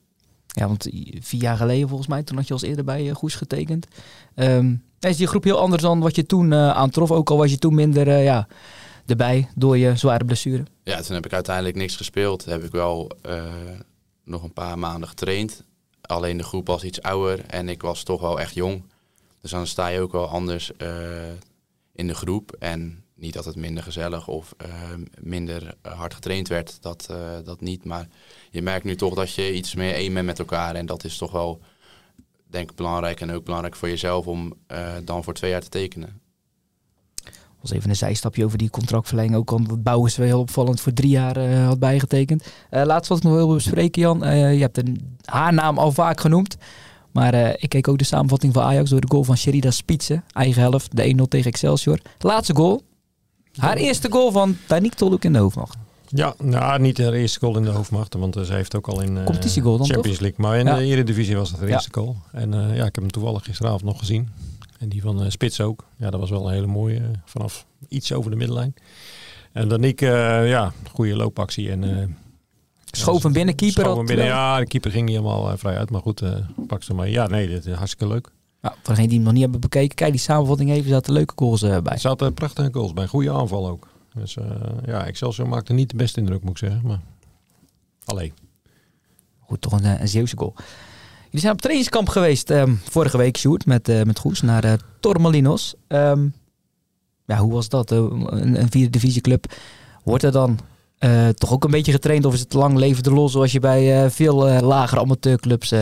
[0.56, 0.88] Ja, want
[1.20, 3.87] vier jaar geleden volgens mij, toen had je als eerder bij uh, Goes getekend.
[4.35, 7.11] Um, is die groep heel anders dan wat je toen uh, aantrof?
[7.11, 8.48] Ook al was je toen minder uh, ja,
[9.07, 10.64] erbij door je zware blessure.
[10.83, 12.44] Ja, toen heb ik uiteindelijk niks gespeeld.
[12.44, 13.11] Heb ik wel
[14.24, 15.64] nog een paar maanden getraind.
[16.00, 18.83] Alleen de groep was iets ouder en ik was toch wel echt jong.
[19.40, 20.72] Dus dan sta je ook wel anders
[21.92, 22.57] in de groep.
[22.59, 24.68] En niet dat het minder gezellig of uh,
[25.20, 27.85] minder hard getraind werd, dat, uh, dat niet.
[27.85, 28.09] Maar
[28.50, 30.74] je merkt nu toch dat je iets meer één bent met elkaar.
[30.74, 31.61] En dat is toch wel,
[32.46, 33.20] denk ik, belangrijk.
[33.20, 36.20] En ook belangrijk voor jezelf om uh, dan voor twee jaar te tekenen.
[37.61, 39.37] was even een zijstapje over die contractverlenging.
[39.37, 42.46] Ook omdat Bouwens wel heel opvallend voor drie jaar had bijgetekend.
[42.70, 44.18] laatst wat ik nog wil bespreken, Jan.
[44.37, 46.57] je hebt een, haar naam al vaak genoemd.
[47.12, 50.24] Maar ik keek ook de samenvatting van Ajax door de goal van Sherida Spitsen.
[50.33, 52.00] Eigen helft, de 1-0 tegen Excelsior.
[52.18, 52.83] Laatste goal,
[53.56, 55.76] haar eerste goal van Danique Toluk in de hoofdmacht.
[56.06, 59.16] Ja, nou, niet haar eerste goal in de hoofdmacht, want ze heeft ook al in
[59.16, 60.46] uh, Competitiegoal dan Champions League.
[60.46, 62.16] Maar in de Eredivisie was het haar eerste goal.
[62.32, 64.28] En uh, ja, ik heb hem toevallig gisteravond nog gezien.
[64.78, 65.84] En die van uh, Spits ook.
[65.96, 68.74] Ja, dat was wel een hele mooie, vanaf iets over de middenlijn.
[69.52, 70.06] En Danique,
[70.46, 72.16] ja, goede loopactie en...
[72.84, 73.82] Schoof hem binnen, keeper.
[73.82, 75.90] Schoof hem binnen, ja, de keeper ging niet helemaal vrij uit.
[75.90, 76.22] Maar goed,
[76.66, 77.08] pak ze maar.
[77.08, 78.30] Ja, nee, dit is hartstikke leuk.
[78.64, 80.85] Nou, voor degenen die hem nog niet hebben bekeken, kijk die samenvatting even.
[80.85, 81.92] Er zaten leuke goals uh, bij.
[81.92, 83.07] Er zaten prachtige goals bij.
[83.07, 83.88] Goede aanval ook.
[84.14, 84.44] Dus uh,
[84.87, 86.81] ja, Excelsior maakte niet de beste indruk, moet ik zeggen.
[86.85, 87.00] Maar
[88.05, 88.33] alleen.
[89.40, 90.55] Goed, toch een, een Zeeuwse goal.
[91.24, 94.72] Jullie zijn op trainingskamp geweest um, vorige week, Sjoerd, met, uh, met Goes naar uh,
[95.00, 95.74] Tormalinos.
[95.88, 96.35] Um,
[97.27, 97.90] ja, hoe was dat?
[97.90, 99.53] een, een vierde divisieclub.
[100.05, 100.59] Wordt er dan
[101.35, 104.11] toch ook een beetje getraind of is het lang leven de los zoals je bij
[104.11, 105.74] veel lagere amateurclubs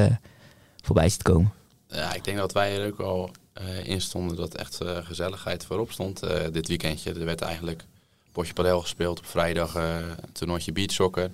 [0.80, 1.52] voorbij ziet komen?
[1.92, 5.64] Ja, ik denk dat wij er ook al uh, in stonden dat echt uh, gezelligheid
[5.64, 6.24] voorop stond.
[6.24, 7.84] Uh, dit weekendje er werd eigenlijk
[8.32, 11.30] potje padel gespeeld op vrijdag, een toernooitje beachsoccer.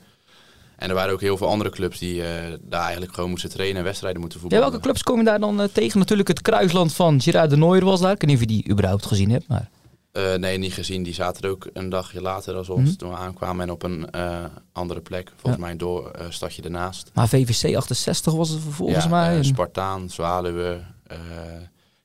[0.77, 2.23] En er waren ook heel veel andere clubs die
[2.61, 4.65] daar eigenlijk gewoon moesten trainen en wedstrijden moeten voetballen.
[4.65, 5.99] Welke clubs kom je daar dan tegen?
[5.99, 8.13] Natuurlijk het kruisland van Gerard de Nooier was daar.
[8.13, 9.69] Ik weet niet of je die überhaupt gezien hebt, maar...
[10.19, 11.03] Uh, nee, niet gezien.
[11.03, 12.97] Die zaten er ook een dagje later als ons mm -hmm.
[12.97, 15.33] toen we aankwamen en op een uh, andere plek.
[15.37, 15.69] Volgens ja.
[15.69, 17.11] mij door uh, stadje ernaast.
[17.15, 19.43] Maar VVC 68 was het volgens ja, mij.
[19.43, 20.81] Spartaan, Zwaluwe.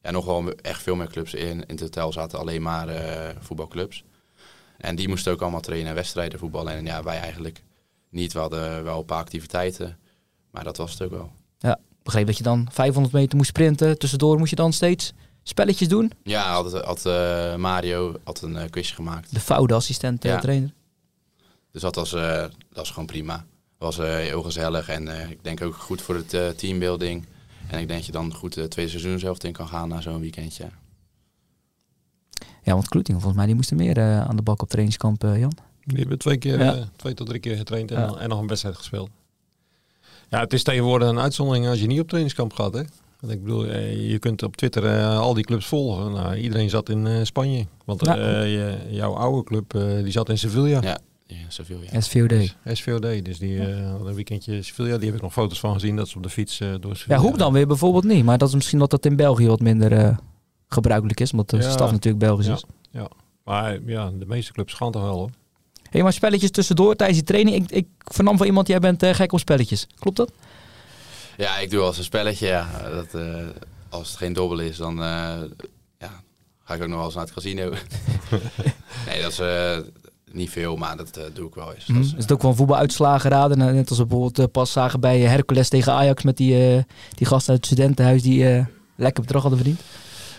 [0.02, 1.66] ja, nog wel echt veel meer clubs in.
[1.66, 2.88] In totaal zaten alleen maar
[3.40, 4.04] voetbalclubs.
[4.78, 6.74] En die moesten ook allemaal trainen en wedstrijden voetballen.
[6.74, 7.64] En ja, wij eigenlijk
[8.10, 8.34] niet.
[8.34, 9.98] We hadden wel een paar activiteiten.
[10.52, 11.32] Maar dat was het ook wel.
[11.58, 13.98] Ja, begreep dat je dan 500 meter moest sprinten.
[13.98, 16.12] Tussendoor moest je dan steeds spelletjes doen?
[16.24, 19.34] Ja, had, had uh, Mario had een uh, quizje gemaakt.
[19.34, 20.40] De foude assistent ja.
[20.40, 20.74] trainer.
[21.72, 23.46] Dus dat was, eh, dat was gewoon prima.
[23.78, 27.26] was eh, heel gezellig en eh, ik denk ook goed voor het eh, teambuilding.
[27.68, 30.02] En ik denk dat je dan goed het tweede seizoen zelf in kan gaan na
[30.02, 30.66] zo'n weekendje.
[32.64, 35.40] Ja, want Kloetingen, volgens mij, die moesten meer eh, aan de bak op trainingskamp, eh,
[35.40, 35.54] Jan.
[35.84, 36.76] Die hebben twee keer, Ja.
[36.76, 38.16] eh, twee tot drie keer getraind en, Ja.
[38.16, 39.10] en nog een wedstrijd gespeeld.
[40.30, 42.82] Ja, het is tegenwoordig een uitzondering als je niet op trainingskamp gaat, hè?
[43.24, 46.12] Want ik bedoel, eh, je kunt op Twitter eh, al die clubs volgen.
[46.12, 47.66] Nou, iedereen zat in eh, Spanje.
[47.86, 48.18] Want Ja.
[48.18, 50.82] eh, je, jouw oude club, eh, die zat in Sevilla.
[50.82, 52.02] Ja, ja Sevilla.
[52.02, 52.56] SVOD.
[52.74, 56.08] SVOD, dus die eh, een weekendje Sevilla, die heb ik nog foto's van gezien dat
[56.08, 57.18] ze op de fiets eh, door Ja, Sevilla.
[57.20, 58.24] Hoek dan weer bijvoorbeeld niet.
[58.26, 60.18] Maar dat is misschien dat dat in België wat minder eh,
[60.68, 61.32] gebruikelijk is.
[61.32, 61.70] Omdat de Ja.
[61.72, 62.54] staf natuurlijk Belgisch Ja.
[62.54, 62.64] is.
[63.44, 65.30] Maar ja, de meeste clubs gaan toch wel hoor.
[65.90, 67.56] Hé, maar spelletjes tussendoor tijdens die training.
[67.64, 69.88] Ik, ik vernam van iemand, jij bent gek op spelletjes.
[70.00, 70.32] Klopt dat?
[71.38, 72.48] Ja, ik doe als een spelletje.
[72.48, 72.68] Ja.
[72.94, 73.36] Dat, eh,
[73.90, 75.42] als het geen dobbel is, dan eh,
[76.00, 76.10] ja,
[76.64, 77.70] ga ik ook nog wel eens naar het casino.
[79.08, 79.78] nee, dat is eh,
[80.32, 81.86] niet veel, maar dat doe ik wel eens.
[81.86, 81.98] Mhm.
[81.98, 83.58] Dat Is, is, het ook wel voetbaluitslagen raden?
[83.58, 87.54] Nou, Net als we bijvoorbeeld pas zagen bij Hercules tegen Ajax met die, die gasten
[87.54, 88.66] uit het studentenhuis die
[88.96, 89.82] lekker bedrag hadden verdiend.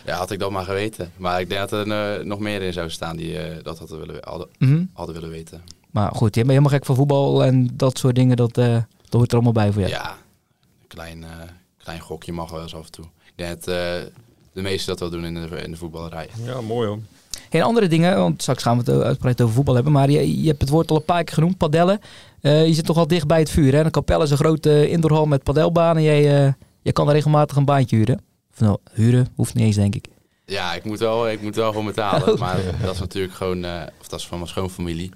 [0.06, 1.12] ja, had ik dat maar geweten.
[1.16, 4.48] Maar ik denk dat er nog meer in zou staan die dat hadden willen, hadden,
[4.58, 4.84] Mhm.
[4.92, 5.62] hadden willen weten.
[5.90, 9.28] Maar goed, je bent helemaal gek van voetbal en dat soort dingen, dat, dat hoort
[9.28, 10.06] er allemaal bij voor Ja, jou.
[10.08, 10.14] een
[10.94, 11.30] klein, eh,
[11.78, 13.04] klein gokje mag wel eens af en toe.
[13.04, 14.12] Ik denk dat eh,
[14.52, 16.28] de meesten dat wel doen in de, in de voetballerij.
[16.44, 16.98] Ja, mooi hoor.
[17.50, 19.92] Geen andere dingen, want straks gaan we het uitgebreid over voetbal hebben.
[19.92, 22.00] Maar je, je hebt het woord al een paar keer genoemd, padellen.
[22.40, 23.74] Eh, je zit toch al dicht bij het vuur.
[23.74, 23.82] Hè?
[23.82, 26.02] De kapel is een grote indoorhal met padelbanen.
[26.02, 26.52] Jij, eh,
[26.82, 28.20] je kan er regelmatig een baantje huren.
[28.52, 30.06] Of nou, huren hoeft niet eens, denk ik.
[30.46, 32.38] Ja, ik moet wel, ik moet wel gewoon betalen.
[32.38, 35.10] Maar dat is natuurlijk gewoon, eh, of dat is van mijn schoonfamilie.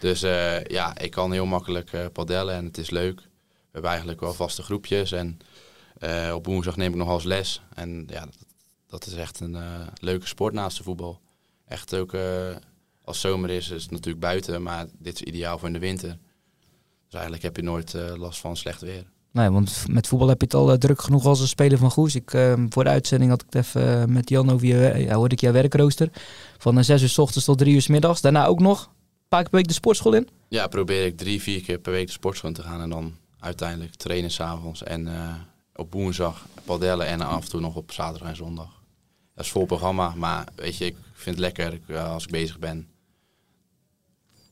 [0.00, 3.20] Dus eh, ja, ik kan heel makkelijk eh padellen en het is leuk.
[3.78, 5.38] We hebben eigenlijk wel vaste groepjes en
[5.98, 7.62] eh, op woensdag neem ik nog eens les.
[7.74, 8.36] En ja, dat,
[8.86, 11.20] dat is echt een eh, leuke sport naast de voetbal.
[11.66, 12.56] Echt ook eh,
[13.04, 16.18] als zomer is, is het natuurlijk buiten, maar dit is ideaal voor in de winter.
[17.04, 19.04] Dus eigenlijk heb je nooit last van slecht weer.
[19.32, 22.14] Nee, want met voetbal heb je het al druk genoeg als een speler van Goes.
[22.14, 22.30] Ik,
[22.68, 25.52] voor de uitzending had ik het even met Jan over je, ja, hoorde ik jouw
[25.52, 26.10] werkrooster.
[26.58, 28.20] Van uh, 6 uur s ochtends tot 3 uur s middags.
[28.20, 30.28] Daarna ook nog een paar keer per week de sportschool in.
[30.48, 33.94] Ja, probeer ik drie, vier keer per week de sportschool te gaan en dan uiteindelijk
[33.94, 34.82] trainen s'avonds.
[34.82, 35.34] En eh,
[35.74, 38.82] op woensdag padellen en af en toe nog op zaterdag en zondag.
[39.34, 42.58] Dat is vol programma, maar weet je, ik vind het lekker eh, als ik bezig
[42.58, 42.76] ben.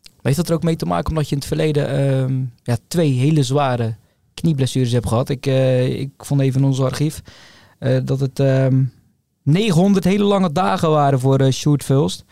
[0.02, 2.76] Maar heeft dat er ook mee te maken omdat je in het verleden ehm, ja,
[2.88, 3.96] twee hele zware
[4.34, 5.28] knieblessures hebt gehad?
[5.28, 7.22] Ik, eh, ik vond even in ons archief
[8.04, 8.84] dat het ehm
[9.46, 12.24] 900 hele lange dagen waren voor eh Sjoerd.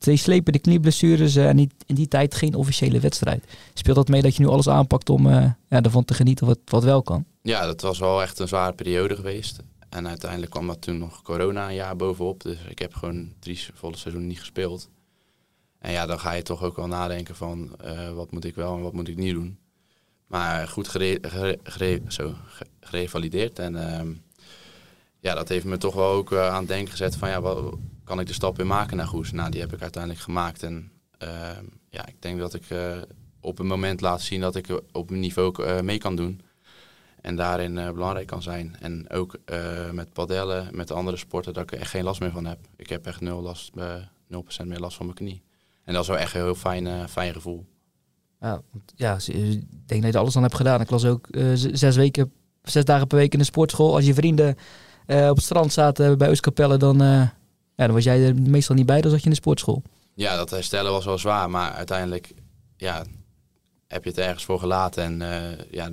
[0.00, 3.44] Twee slepende knieblessures eh, en niet, in die tijd geen officiële wedstrijd.
[3.74, 6.58] Speelt dat mee dat je nu alles aanpakt om eh, ja, ervan te genieten wat,
[6.64, 7.24] wat wel kan?
[7.42, 9.58] Ja, dat was wel echt een zware periode geweest.
[9.88, 12.42] En uiteindelijk kwam dat toen nog corona een jaar bovenop.
[12.42, 14.88] Dus ik heb gewoon drie volle seizoenen niet gespeeld.
[15.78, 18.76] En ja, dan ga je toch ook wel nadenken van eh, wat moet ik wel
[18.76, 19.58] en wat moet ik niet doen.
[20.26, 20.88] Maar goed
[22.08, 23.58] zo, ge- gerevalideerd.
[23.58, 24.12] En ehm,
[25.20, 27.74] ja, dat heeft me toch wel ook aan het denken gezet van ja, wat,
[28.10, 29.32] kan ik de stap weer maken naar Goes?
[29.32, 30.62] Nou, die heb ik uiteindelijk gemaakt.
[30.62, 32.98] En ehm, ja, ik denk dat ik eh,
[33.40, 36.40] op een moment laat zien dat ik eh, op een niveau eh, mee kan doen.
[37.20, 38.76] En daarin belangrijk kan zijn.
[38.80, 39.38] En ook
[39.92, 42.58] met padellen, met de andere sporten, dat ik echt geen last meer van heb.
[42.76, 43.94] Ik heb echt nul last, eh
[44.64, 45.42] 0% meer last van mijn knie.
[45.84, 47.66] En dat is wel echt een heel fijn, fijn gevoel.
[48.40, 48.62] Ja,
[48.94, 50.80] ja, ik denk dat je alles aan hebt gedaan.
[50.80, 53.94] Ik las ook zes, weken, zes dagen per week in de sportschool.
[53.94, 54.56] Als je vrienden
[55.06, 57.30] op het strand zaten bij Euskapelle, dan,
[57.80, 59.00] ja, dan was jij er meestal niet bij.
[59.00, 59.82] Dan zat je in de sportschool.
[60.14, 62.32] Ja, dat herstellen was wel zwaar, maar uiteindelijk
[62.76, 63.04] ja,
[63.86, 65.02] heb je het ergens voor gelaten.
[65.04, 65.88] En eh, ja,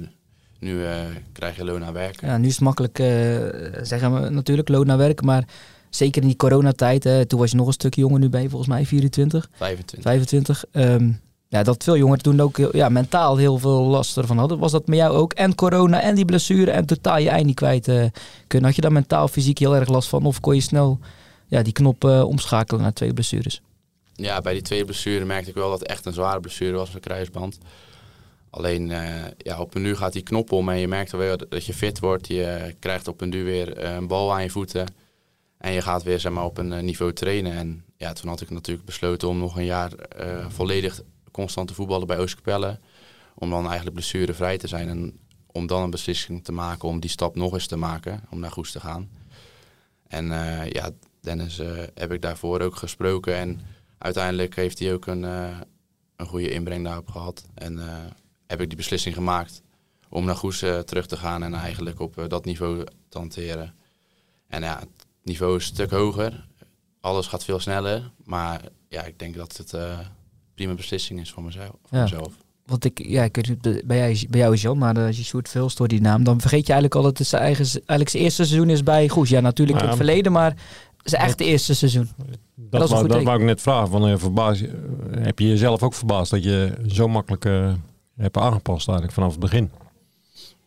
[0.59, 0.95] nu- eh,
[1.33, 2.27] krijg je loon aan werken.
[2.27, 3.07] Ja, nu is het makkelijk, eh,
[3.81, 5.21] zeggen we natuurlijk, loon naar werk.
[5.21, 5.43] Maar
[5.89, 8.19] zeker in die coronatijd, hè, toen was je nog een stukje jonger.
[8.19, 10.01] Nu ben je volgens mij 24, 25.
[10.01, 10.63] 25.
[10.71, 11.11] Ehm,
[11.47, 14.59] ja, dat veel jongeren toen ook ja, mentaal heel veel last ervan hadden.
[14.59, 15.33] Was dat met jou ook?
[15.33, 17.85] En corona en die blessure en totaal je ei niet kwijt
[18.47, 18.67] kunnen.
[18.67, 20.25] Had je daar mentaal, fysiek heel erg last van?
[20.25, 20.99] Of kon je snel
[21.47, 23.61] ja, die knop eh, omschakelen naar twee blessures?
[24.15, 26.93] Ja, bij die tweede blessure merkte ik wel dat het echt een zware blessure was,
[26.93, 27.57] een kruisband.
[28.49, 31.65] Alleen eh, ja, op een duur gaat die knop om en je merkt wel dat
[31.65, 32.27] je fit wordt.
[32.27, 34.85] Je krijgt op een duur weer eh, een bal aan je voeten.
[35.57, 37.53] En je gaat weer zeg maar, op een eh, niveau trainen.
[37.53, 41.73] En ja, toen had ik natuurlijk besloten om nog een jaar eh, volledig constant te
[41.73, 42.79] voetballen bij Oostkapelle.
[43.35, 44.89] Om dan eigenlijk blessurevrij te zijn.
[44.89, 48.23] En om dan een beslissing te maken om die stap nog eens te maken.
[48.29, 49.09] Om naar Goes te gaan.
[50.07, 50.89] En eh, ja,
[51.27, 53.35] Dennis eh, heb ik daarvoor ook gesproken.
[53.35, 53.59] En
[53.97, 55.57] uiteindelijk heeft hij ook een, eh,
[56.15, 57.45] een goede inbreng daarop gehad.
[57.53, 57.85] En eh,
[58.47, 59.61] heb ik die beslissing gemaakt
[60.09, 63.73] om naar Goes eh, terug te gaan en eigenlijk op eh, dat niveau te hanteren.
[64.47, 64.89] En ja, het
[65.23, 66.47] niveau is een stuk hoger.
[67.01, 68.11] Alles gaat veel sneller.
[68.23, 69.99] Maar ja, ik denk dat het eh,
[70.55, 71.69] prima beslissing is voor mezelf.
[71.85, 72.01] Voor Ja.
[72.03, 72.33] mezelf.
[72.65, 75.23] Want ik, ja, ik weet niet, bij- jij, bij jou is Jan, maar als je
[75.23, 78.09] Sjoerd Vulst hoort die naam, dan vergeet je eigenlijk al dat het zijn, eigen, eigenlijk
[78.09, 79.29] zijn eerste seizoen is bij Goes.
[79.29, 80.55] Ja, natuurlijk in Ja, het verleden, maar
[81.09, 82.09] zijn echt dat- eerste seizoen.
[82.55, 83.87] Dat, is wou, goed dat wou ik net vragen.
[83.89, 87.73] Van, eh, verbaas, je- heb je jezelf ook verbaasd dat je zo makkelijk eh,
[88.17, 89.71] hebt aangepast eigenlijk vanaf het begin?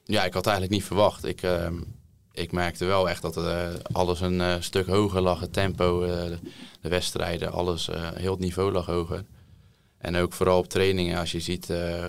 [0.05, 1.25] Ja, ik had eigenlijk niet verwacht.
[1.25, 1.75] Ik, ehm,
[2.33, 5.41] ik merkte wel echt dat eh, alles een eh, stuk hoger lag.
[5.41, 6.39] Het tempo, eh, de,
[6.81, 9.25] de wedstrijden, alles, eh, heel het niveau lag hoger.
[9.99, 12.05] En ook vooral op trainingen, als je ziet eh,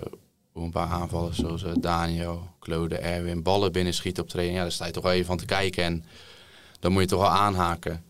[0.52, 4.58] hoe een paar aanvallers zoals Daniel, Claude, Erwin ballen binnenschieten op training.
[4.58, 6.04] Ja, daar sta je toch wel even van te kijken en
[6.80, 8.04] dan moet je toch wel aanhaken.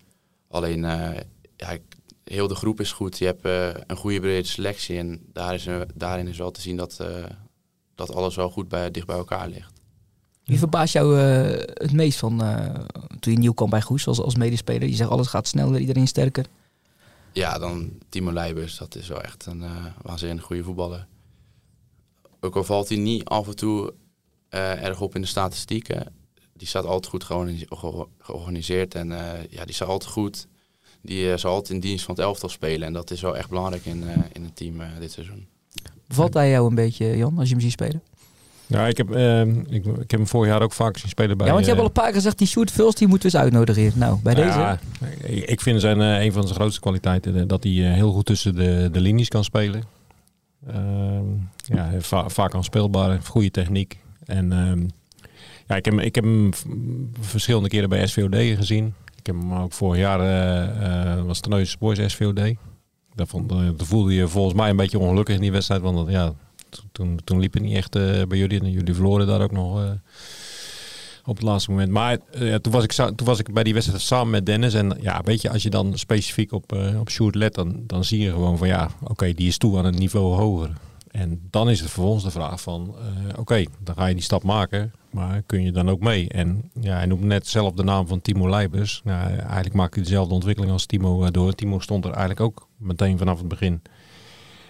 [0.51, 1.19] Alleen, eh,
[1.55, 1.77] ja,
[2.23, 3.17] heel de groep is goed.
[3.17, 6.61] Je hebt eh, een goede brede selectie en daar is, er- daarin is wel te
[6.61, 7.23] zien dat, eh,
[7.95, 9.71] dat alles wel goed bij, dicht bij elkaar ligt.
[10.43, 12.73] Wie verbaast jou eh, het meest van eh,
[13.19, 14.87] toen je nieuw kwam bij Goes als, als medespeler?
[14.89, 16.45] Je zegt alles gaat sneller, iedereen sterker.
[17.33, 18.77] Ja, dan Timo Leibers.
[18.77, 21.07] Dat is wel echt een eh, waanzinnig goede voetballer.
[22.39, 23.93] Ook al valt hij niet af en toe
[24.49, 26.13] eh, erg op in de statistieken.
[26.61, 28.95] Die staat altijd goed georganise- ge- georganiseerd.
[28.95, 30.47] En eh, ja, die staat altijd goed.
[31.01, 32.87] Die eh, zal altijd in dienst van het elftal spelen.
[32.87, 35.47] En dat is wel echt belangrijk in, eh, in het team eh, dit seizoen.
[36.07, 38.01] Bevalt hij jou een beetje, Jan, als je hem ziet spelen?
[38.67, 41.47] Ja, ik heb, eh, ik, ik heb hem vorig jaar ook vaak zien spelen bij...
[41.47, 43.35] ja, want je hebt al een paar keer gezegd, die Sjoerd Vulst, die moeten we
[43.37, 43.91] eens uitnodigen.
[43.99, 44.47] Nou, bij deze.
[44.59, 44.79] Ja,
[45.23, 48.55] ik ik vind zijn eh, een van zijn grootste kwaliteiten dat hij heel goed tussen
[48.55, 49.83] de, de linies kan spelen.
[50.67, 51.23] Ehm,
[51.55, 53.99] ja, va- vaak aanspeelbaar, goede techniek.
[54.25, 54.87] En ehm,
[55.71, 56.51] ja, ik heb, hem
[57.19, 58.93] verschillende keren bij SVOD gezien.
[59.17, 62.41] Ik heb hem ook vorig jaar eh eh was Terneuzen Boys SVOD.
[63.15, 65.81] Daar vond, eh, voelde je volgens mij een beetje ongelukkig in die wedstrijd.
[65.81, 66.33] Want dat, ja,
[66.69, 67.91] to- toen, toen liep het niet echt
[68.27, 68.59] bij jullie.
[68.59, 69.97] En jullie verloren daar ook nog
[71.25, 71.89] op het laatste moment.
[71.91, 72.17] Maar
[72.61, 74.73] toen, was ik, toen was ik bij die wedstrijd samen met Dennis.
[74.73, 78.31] En ja, weet je, als je dan specifiek op, op let, dan, dan zie je
[78.31, 80.71] gewoon van ja, oké, die is toe aan een niveau hoger.
[81.11, 84.43] En dan is het vervolgens de vraag van, eh, oké, dan ga je die stap
[84.43, 86.29] maken, maar kun je dan ook mee?
[86.29, 89.01] En ja, hij noemt net zelf de naam van Timo Leibers.
[89.03, 91.55] Nou, eigenlijk maakt hij dezelfde ontwikkeling als Timo eh, door.
[91.55, 93.81] Timo stond er eigenlijk ook meteen vanaf het begin.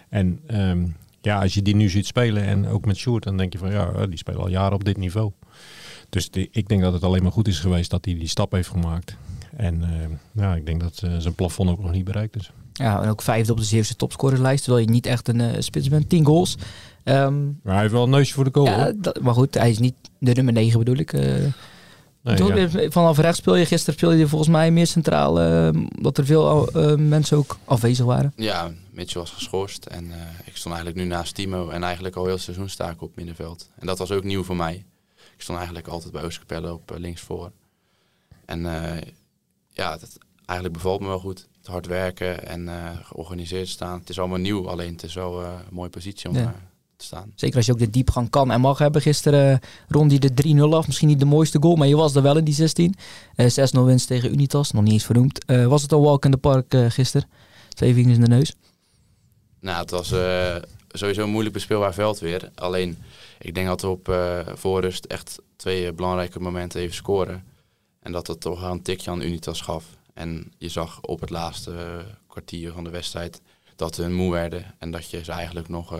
[0.09, 0.87] En ehm,
[1.21, 3.71] ja, als je die nu ziet spelen en ook met Sjoerd, dan denk je van
[3.71, 5.31] ja, die spelen al jaren op dit niveau.
[6.09, 8.69] Dus ik denk dat het alleen maar goed is geweest dat hij die stap heeft
[8.69, 9.17] gemaakt.
[9.55, 12.51] En ehm, ja, ik denk dat eh, zijn plafond ook nog niet bereikt is.
[12.73, 15.89] Ja, en ook vijfde op de Zeeuwse topscorerslijst, terwijl je niet echt een eh, spits
[15.89, 16.09] bent.
[16.09, 16.55] 10 goals.
[17.03, 18.65] Ehm, Maar hij heeft wel een neusje voor de goal.
[18.65, 21.13] ja, dat- maar goed, hij is niet de nummer 9 bedoel ik.
[21.13, 21.21] eh.
[22.23, 22.55] Nee, Toch, ja.
[22.67, 25.69] eh, Vanaf rechts speel je, gisteren speel je volgens mij meer centraal, eh,
[26.01, 28.33] dat er veel mensen ook afwezig waren.
[28.35, 29.85] Ja, Mitchell was geschorst.
[29.85, 31.69] En eh, ik stond eigenlijk nu naast Timo.
[31.69, 33.69] En eigenlijk al heel het seizoen sta ik op middenveld.
[33.79, 34.85] En dat was ook nieuw voor mij.
[35.35, 37.51] Ik stond eigenlijk altijd bij Oostkapelle op eh, links voor.
[38.45, 39.01] En eh,
[39.69, 41.47] ja, dat eigenlijk bevalt me wel goed.
[41.63, 43.99] Hard werken en eh, georganiseerd staan.
[43.99, 46.41] Het is allemaal nieuw, alleen het is wel eh, een mooie positie om Ja.
[46.41, 46.49] eh,
[46.95, 47.31] te staan.
[47.35, 49.01] Zeker als je ook de diepgang kan en mag hebben.
[49.01, 50.87] Gisteren rond je de 3-0 af.
[50.87, 52.95] Misschien niet de mooiste goal, maar je was er wel in die 16.
[53.35, 55.45] Eh 6-0 winst tegen Unitas, nog niet eens vernoemd.
[55.45, 57.27] Was het een walk in the park gisteren?
[57.69, 58.53] Twee vingers in de neus.
[59.59, 60.07] Nou, het was
[60.89, 62.51] sowieso een moeilijk bespeelbaar veld weer.
[62.55, 62.97] Alleen,
[63.39, 67.43] ik denk dat we op eh voorrust echt twee belangrijke momenten even scoren.
[67.99, 69.85] En dat het toch een tikje aan Unitas gaf.
[70.21, 73.41] En je zag op het laatste eh, kwartier van de wedstrijd
[73.75, 74.63] dat ze moe werden.
[74.79, 75.99] En dat je ze eigenlijk nog eh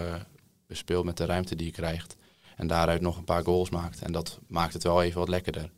[0.67, 2.15] bespeelt met de ruimte die je krijgt.
[2.55, 4.01] En daaruit nog een paar goals maakt.
[4.01, 5.69] En dat maakt het wel even wat lekkerder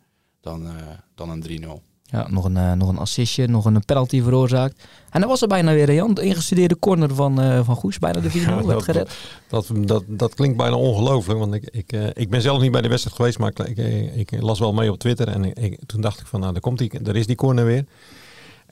[0.41, 0.73] dan, eh,
[1.15, 1.81] dan een 3-0.
[2.03, 4.83] Ja, nog een, nog een assistje, nog een penalty veroorzaakt.
[5.09, 5.85] En dan was er bijna weer.
[5.85, 7.99] De ingestudeerde corner van, eh van Goes.
[7.99, 9.17] Bijna de 4-0 Ja, werd dat- gered.
[9.47, 11.39] Dat, dat, dat klinkt bijna ongelooflijk.
[11.39, 14.31] Want ik, ik, eh, ik ben zelf niet bij de wedstrijd geweest, maar ik, ik,
[14.31, 15.27] ik las wel mee op Twitter.
[15.27, 17.65] En ik, ik- toen dacht ik van, nou, daar, komt die, daar is die corner
[17.65, 17.85] weer.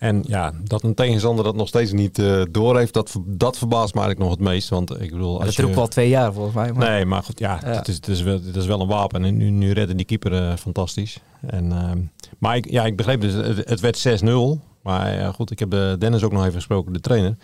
[0.02, 3.94] En ja, dat een tegenstander dat nog steeds niet eh door heeft, dat, dat verbaast
[3.94, 4.70] me eigenlijk nog het meest.
[4.70, 5.76] Want ik bedoel, Dat als ook je...
[5.76, 6.74] wel twee jaar volgens mij.
[6.74, 6.90] Maar...
[6.90, 7.68] Nee, maar goed, ja, Ja.
[7.68, 9.26] Het, is, het, is wel, het is wel een wapen.
[9.26, 11.20] En nu, nu redden die keeper eh, fantastisch.
[11.42, 12.00] En, ehm,
[12.38, 14.60] maar ik, ja, ik begreep dus, het, het werd 6-0.
[14.82, 17.36] Maar goed, ik heb eh, Dennis ook nog even gesproken, de trainer.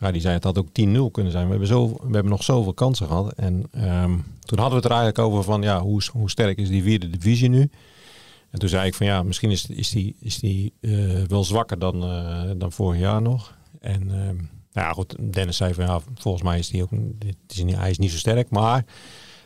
[0.00, 1.44] Ja, die zei het had ook 10-0 kunnen zijn.
[1.44, 3.32] We hebben, zo, we hebben nog zoveel kansen gehad.
[3.32, 4.12] En ehm,
[4.44, 7.10] toen hadden we het er eigenlijk over van, ja, hoe, hoe sterk is die vierde
[7.10, 7.70] divisie nu?
[8.52, 11.78] En toen zei ik van, ja, misschien is, is die, is die eh, wel zwakker
[11.78, 13.56] dan, eh, dan vorig jaar nog.
[13.80, 14.36] En ehm,
[14.72, 17.76] nou ja, goed, Dennis zei van, ja, volgens mij is die ook, dit is niet,
[17.76, 18.50] hij is niet zo sterk.
[18.50, 18.84] Maar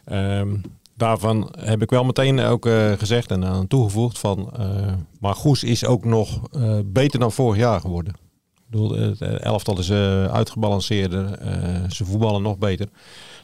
[0.04, 0.56] ehm,
[0.96, 5.64] daarvan heb ik wel meteen ook eh, gezegd en aan toegevoegd van, eh, maar Goes
[5.64, 8.14] is ook nog eh, beter dan vorig jaar geworden.
[8.66, 12.88] Ik bedoel, het elftal is eh, uitgebalanceerder, eh, ze voetballen nog beter.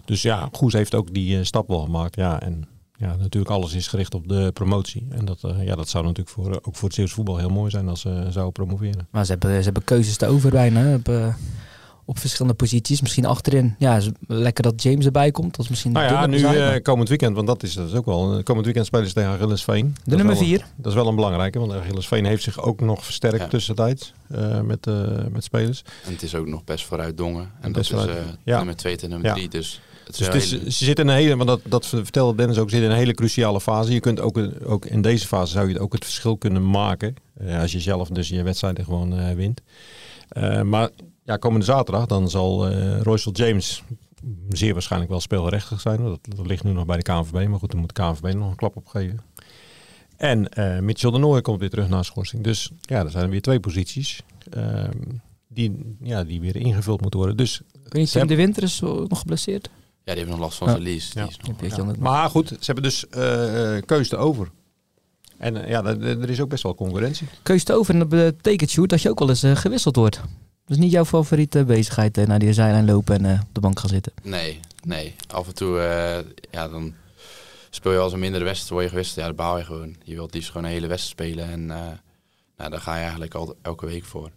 [0.04, 2.16] Dus ja, Goes heeft ook die eh, stap wel gemaakt.
[2.16, 2.68] Ja, en
[3.02, 5.06] ja, natuurlijk alles is gericht op de promotie.
[5.10, 7.70] En dat, eh, ja, dat zou natuurlijk voor, ook voor het Zeeuws voetbal heel mooi
[7.70, 9.08] zijn als ze zouden promoveren.
[9.10, 10.94] Maar ze hebben, ze hebben keuzes te over bijna.
[10.94, 11.34] Op, eh,
[12.04, 13.00] op verschillende posities.
[13.00, 13.74] Misschien achterin.
[13.78, 15.50] Ja, is lekker dat James erbij komt.
[15.56, 18.04] Dat is misschien Nou ja, nu eh, komend weekend, want dat is, dat is ook
[18.06, 18.36] wel.
[18.36, 19.86] eh, Komend weekend spelen ze tegen Achillesveen.
[19.94, 20.66] Dat is nummer wel- vier.
[20.76, 23.46] Dat is wel een belangrijke, want Achillesveen heeft zich ook nog versterkt Ja.
[23.48, 24.94] tussentijds eh, met, eh,
[25.30, 25.82] met spelers.
[26.06, 27.50] En het is ook nog best vooruit dongen.
[27.60, 28.04] En dat is eh,
[28.44, 28.56] ja.
[28.56, 29.34] nummer 2 en nummer Ja.
[29.34, 29.48] 3.
[29.48, 32.70] Dus Dus het is, ze zitten in een hele, want dat, dat vertelde Dennis ook,
[32.70, 33.92] ze zitten in een hele cruciale fase.
[33.92, 37.14] Je kunt ook, ook in deze fase zou je ook het verschil kunnen maken.
[37.34, 39.62] eh, als je zelf dus je wedstrijden gewoon eh, wint.
[40.28, 40.90] Eh, maar
[41.24, 43.82] ja, komende zaterdag dan zal eh Royce James
[44.48, 46.04] zeer waarschijnlijk wel speelgerechtig zijn.
[46.04, 48.50] Dat, dat ligt nu nog bij de KNVB, maar goed, dan moet de KNVB nog
[48.50, 49.20] een klap op geven.
[50.16, 52.44] En eh Mitchell de Nooy komt weer terug na schorsing.
[52.44, 54.98] Dus ja, er zijn weer twee posities ehm,
[55.48, 57.36] die, ja, die weer ingevuld moeten worden.
[57.36, 59.70] Dus weet de Winter is zo nog geblesseerd.
[60.04, 60.72] Ja, die heeft nog last van Ja.
[60.72, 61.10] zijn lies.
[61.10, 61.22] Die
[61.60, 64.50] is nog- Maar goed, ze hebben dus eh eh, keuze over.
[65.38, 67.28] En eh, ja, er- is ook best wel concurrentie.
[67.42, 70.16] Keus te over en dat betekent, Sjoerd, dat je ook wel eens gewisseld wordt.
[70.64, 73.88] Dat is niet jouw favoriete bezigheid, naar die zijlijn lopen en op de bank gaan
[73.88, 74.12] zitten.
[74.22, 75.14] Nee, nee.
[75.28, 76.18] Af en toe, eh,
[76.50, 76.94] ja, dan
[77.70, 79.16] speel je als een mindere wedstrijd, word je gewisseld.
[79.18, 79.96] Ja, daar baal je gewoon.
[80.04, 81.50] Je wilt liefst gewoon een hele wedstrijd spelen.
[81.50, 81.76] En eh,
[82.56, 84.30] nou, daar ga je eigenlijk al, elke week voor.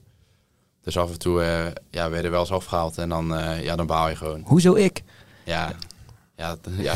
[0.84, 3.76] Dus af en toe eh ja, werd er wel eens afgehaald en dan, eh, ja,
[3.76, 4.42] dan baal je gewoon.
[4.46, 5.04] Hoezo ik?
[5.46, 5.74] Ja,
[6.36, 6.94] ja, ja.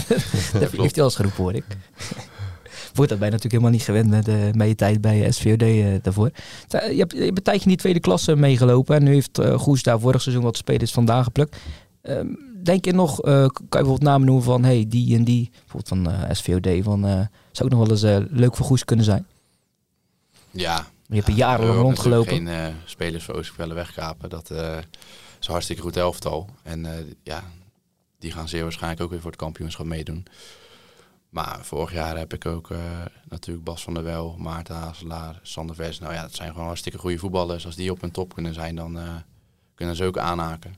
[0.52, 1.64] dat heeft hij al eens geroepen, hoor ik.
[2.94, 5.86] Wordt dat bij natuurlijk helemaal niet gewend met, eh, met je tijd bij SVOD eh,
[6.02, 6.30] daarvoor.
[6.68, 8.96] Je hebt, je hebt een tijdje in die tweede klasse meegelopen.
[8.96, 11.56] En nu heeft eh Goes daar vorig seizoen wat spelers vandaan geplukt.
[12.02, 12.26] Ehm,
[12.62, 15.88] denk je nog, eh, kan je bijvoorbeeld namen noemen van hey, die en die, bijvoorbeeld
[15.88, 17.20] van eh, SVOD, van, eh,
[17.52, 19.26] zou ook nog wel eens eh, leuk voor Goes kunnen zijn?
[20.50, 20.86] ja.
[21.06, 22.32] Je hebt er jarenlang rondgelopen.
[22.32, 24.30] geen eh, spelers voor Oostpellen wegkapen.
[24.30, 24.76] Dat eh,
[25.40, 26.48] is een hartstikke goed elftal.
[26.62, 27.42] En eh, ja,
[28.22, 30.26] die gaan zeer waarschijnlijk ook weer voor het kampioenschap meedoen.
[31.28, 32.78] Maar vorig jaar heb ik ook eh,
[33.28, 35.98] natuurlijk Bas van der Wel, Maarten Hazelaar, Sander Vers.
[35.98, 37.66] Nou ja, dat zijn gewoon hartstikke goede voetballers.
[37.66, 39.14] Als die op hun top kunnen zijn, dan eh,
[39.74, 40.76] kunnen ze ook aanhaken.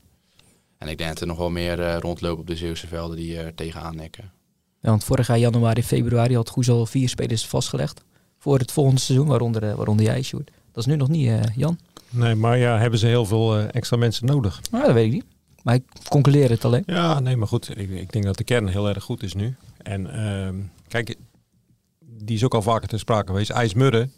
[0.77, 3.37] En ik denk dat er nog wel meer eh, rondlopen op de Zeeuwse velden die
[3.37, 4.31] er tegenaan nekken.
[4.79, 8.03] Ja, want vorig jaar januari, februari had Goes al vier spelers vastgelegd.
[8.37, 10.51] Voor het volgende seizoen, waaronder, waaronder jij, Sjoerd.
[10.71, 11.79] Dat is nu nog niet, eh, Jan.
[12.09, 14.61] Nee, maar ja, hebben ze heel veel eh, extra mensen nodig?
[14.71, 15.25] Maar dat weet ik niet.
[15.65, 16.83] Maar ik concludeer het alleen.
[16.85, 17.69] Ja, nee, maar goed.
[17.77, 19.55] Ik, ik denk dat de kern heel erg goed is nu.
[19.77, 20.55] En ehm,
[20.87, 21.15] kijk,
[21.99, 23.49] die is ook al vaker ter sprake geweest.
[23.49, 24.11] IJs Murren,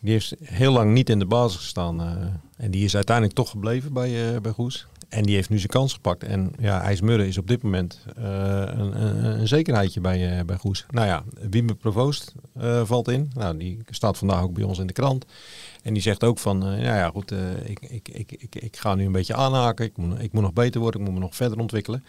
[0.00, 2.00] die heeft heel lang niet in de basis gestaan.
[2.00, 2.16] eh,
[2.56, 4.86] en die is uiteindelijk toch gebleven bij, eh, bij Goes.
[5.08, 6.24] En die heeft nu zijn kans gepakt.
[6.24, 8.24] En ja, IJs Murren is op dit moment eh,
[8.66, 10.86] een, een, een zekerheidje bij, bij Goes.
[10.90, 12.34] Nou ja, Wiebe Provoost
[12.84, 13.30] valt in.
[13.34, 15.24] Nou, die staat vandaag ook bij ons in de krant.
[15.82, 18.94] En die zegt ook van, eh, ja, goed, eh, ik, ik, ik, ik, ik ga
[18.94, 19.84] nu een beetje aanhaken.
[19.84, 22.04] Ik moet, ik moet nog beter worden, ik moet me nog verder ontwikkelen.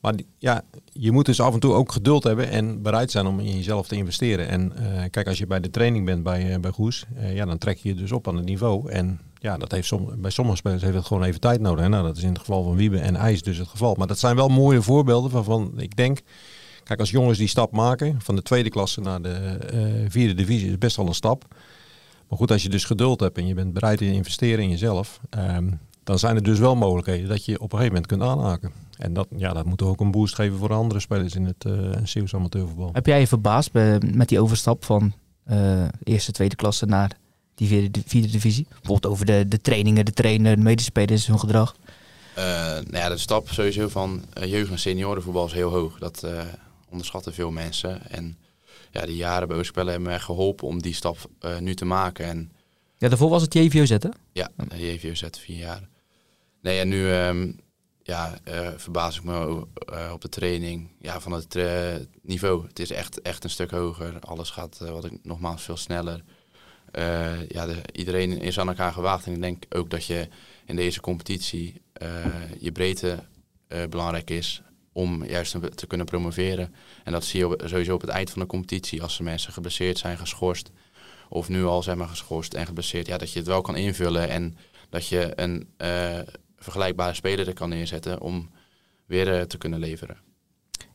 [0.00, 3.40] Maar ja, je moet dus af en toe ook geduld hebben en bereid zijn om
[3.40, 4.48] in jezelf te investeren.
[4.48, 7.58] En eh, kijk, als je bij de training bent bij, eh, bij Goes, ja, dan
[7.58, 8.90] trek je je dus op aan het niveau.
[8.90, 11.84] En ja, dat heeft bij sommige spelers heeft het gewoon even tijd nodig.
[11.84, 13.94] En nou, dat is in het geval van Wiebe en IJs dus het geval.
[13.94, 16.20] Maar dat zijn wel mooie voorbeelden waarvan ik denk,
[16.82, 19.58] kijk, als jongens die stap maken van de tweede klasse naar de
[20.08, 21.44] vierde divisie, is best wel een stap.
[22.28, 25.20] Maar goed, als je dus geduld hebt en je bent bereid te investeren in jezelf,
[25.30, 25.70] ehm,
[26.04, 28.72] dan zijn er dus wel mogelijkheden dat je op een gegeven moment kunt aanhaken.
[28.98, 31.64] En dat, ja, dat moet ook een boost geven voor de andere spelers in het
[31.66, 32.90] uh, Zeeuws amateurvoetbal.
[32.92, 35.12] Heb jij je verbaasd bij- met die overstap van
[35.44, 37.10] eh, eerste, tweede klasse naar
[37.54, 38.66] die vierde, vierde divisie?
[38.68, 41.76] Bijvoorbeeld over de, de trainingen, de trainer, de medespelers, hun gedrag.
[42.34, 45.98] Eh, nou ja, de stap sowieso van jeugd- en seniorenvoetbal is heel hoog.
[45.98, 46.38] Dat eh,
[46.90, 48.10] onderschatten veel mensen.
[48.10, 48.36] En
[48.96, 52.24] ja, die jaren bij Oostspellen hebben echt geholpen om die stap eh, nu te maken.
[52.24, 52.52] En
[52.98, 54.12] Ja, daarvoor was het JVO zetten.
[54.32, 55.88] ja, heeft je zet vier jaar.
[56.62, 57.52] Nee, en nu ehm,
[58.02, 62.66] ja, eh, verbaas ik me eh, op de training ja, van het eh, niveau.
[62.66, 64.20] Het is echt, echt een stuk hoger.
[64.20, 66.22] Alles gaat, eh, wat ik nogmaals, veel sneller.
[66.90, 69.26] Eh, ja, de, iedereen is aan elkaar gewaagd.
[69.26, 70.28] En ik denk ook dat je
[70.66, 72.24] in deze competitie eh,
[72.58, 73.18] je breedte
[73.68, 74.62] eh, belangrijk is
[74.96, 76.74] om juist te, kunnen promoveren.
[77.04, 79.02] En dat zie je sowieso op het eind van de competitie.
[79.02, 80.70] Als er mensen geblesseerd zijn, geschorst.
[81.28, 83.06] Of nu al zijn maar geschorst en geblesseerd.
[83.06, 84.28] Ja, dat je het wel kan invullen.
[84.28, 84.56] En
[84.90, 86.18] dat je een eh,
[86.58, 88.50] vergelijkbare speler er kan neerzetten om
[89.06, 90.16] weer eh, te kunnen leveren.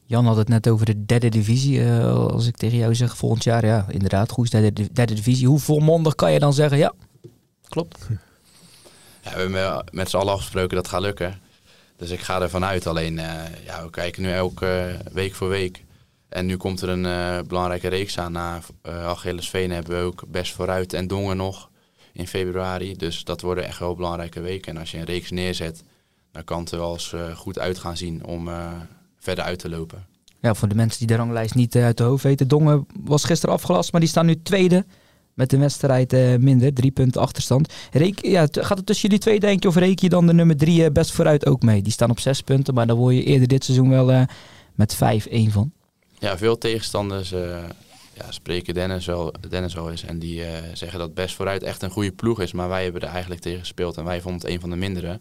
[0.03, 1.83] Jan had het net over de derde divisie.
[1.83, 5.47] eh, als ik tegen jou zeg volgend jaar, ja, inderdaad, goed, derde, derde divisie.
[5.47, 6.93] Hoe volmondig kan je dan zeggen, ja,
[7.67, 8.07] klopt.
[9.23, 11.49] Ja, we hebben met z'n allen afgesproken dat gaat lukken.
[12.02, 12.87] Dus ik ga ervan uit.
[12.87, 15.83] Alleen, eh, ja, we kijken nu elke eh, week voor week.
[16.29, 18.31] En nu komt er een eh, belangrijke reeks aan.
[18.31, 21.69] Na uh, Achillesveen hebben we ook best vooruit en Dongen nog
[22.13, 22.95] in februari.
[22.95, 24.73] Dus dat worden echt wel belangrijke weken.
[24.73, 25.83] En als je een reeks neerzet,
[26.31, 28.49] dan kan het er wel eens goed uit gaan zien om
[29.19, 30.06] verder uit te lopen.
[30.39, 32.47] Ja, voor de mensen die de ranglijst niet uit de hoofd weten.
[32.47, 34.85] Dongen was gisteren afgelast, maar die staan nu tweede
[35.34, 36.73] met een wedstrijd eh, minder.
[36.73, 37.73] Drie punten achterstand.
[37.92, 39.67] Reken, ja, gaat het tussen jullie twee, denk je?
[39.67, 41.82] Of reken je dan de nummer drie eh, best vooruit ook mee?
[41.82, 44.23] Die staan op zes punten, maar daar word je eerder dit seizoen wel eh,
[44.75, 44.98] met 5-1
[45.50, 45.71] van.
[46.19, 47.29] Ja, veel tegenstanders
[48.13, 50.04] ja, spreken Dennis wel, Dennis wel eens.
[50.04, 52.52] En die zeggen dat Best vooruit echt een goede ploeg is.
[52.52, 53.98] Maar wij hebben er eigenlijk tegen gespeeld.
[53.98, 55.08] En wij vonden het een van de mindere.
[55.08, 55.19] Daar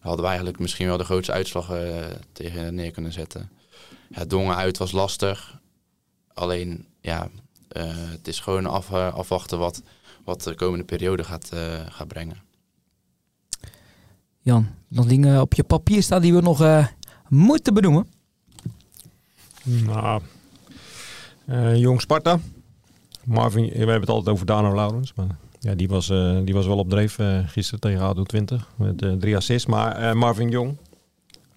[0.00, 1.72] hadden we eigenlijk misschien wel de grootste uitslag
[2.32, 3.50] tegen neer kunnen zetten.
[4.08, 5.60] Ja, Dongen uit was lastig.
[6.34, 7.28] Alleen, ja,
[8.10, 9.82] het is gewoon af, eh, afwachten wat,
[10.24, 12.36] wat de komende periode gaat, eh, gaat brengen.
[14.40, 16.86] Jan, nog dingen op je papier staan die we nog eh,
[17.28, 18.06] moeten benoemen?
[19.62, 20.22] Nou,
[21.46, 22.38] eh, jong Sparta.
[23.24, 25.12] Marvin, we hebben het altijd over Dano Laurens.
[25.14, 28.68] Maar ja, die, was, eh, die was wel op dreef eh, gisteren tegen ADO 20
[28.76, 29.66] met eh, drie assists.
[29.68, 30.76] Maar eh, Marvin Jong,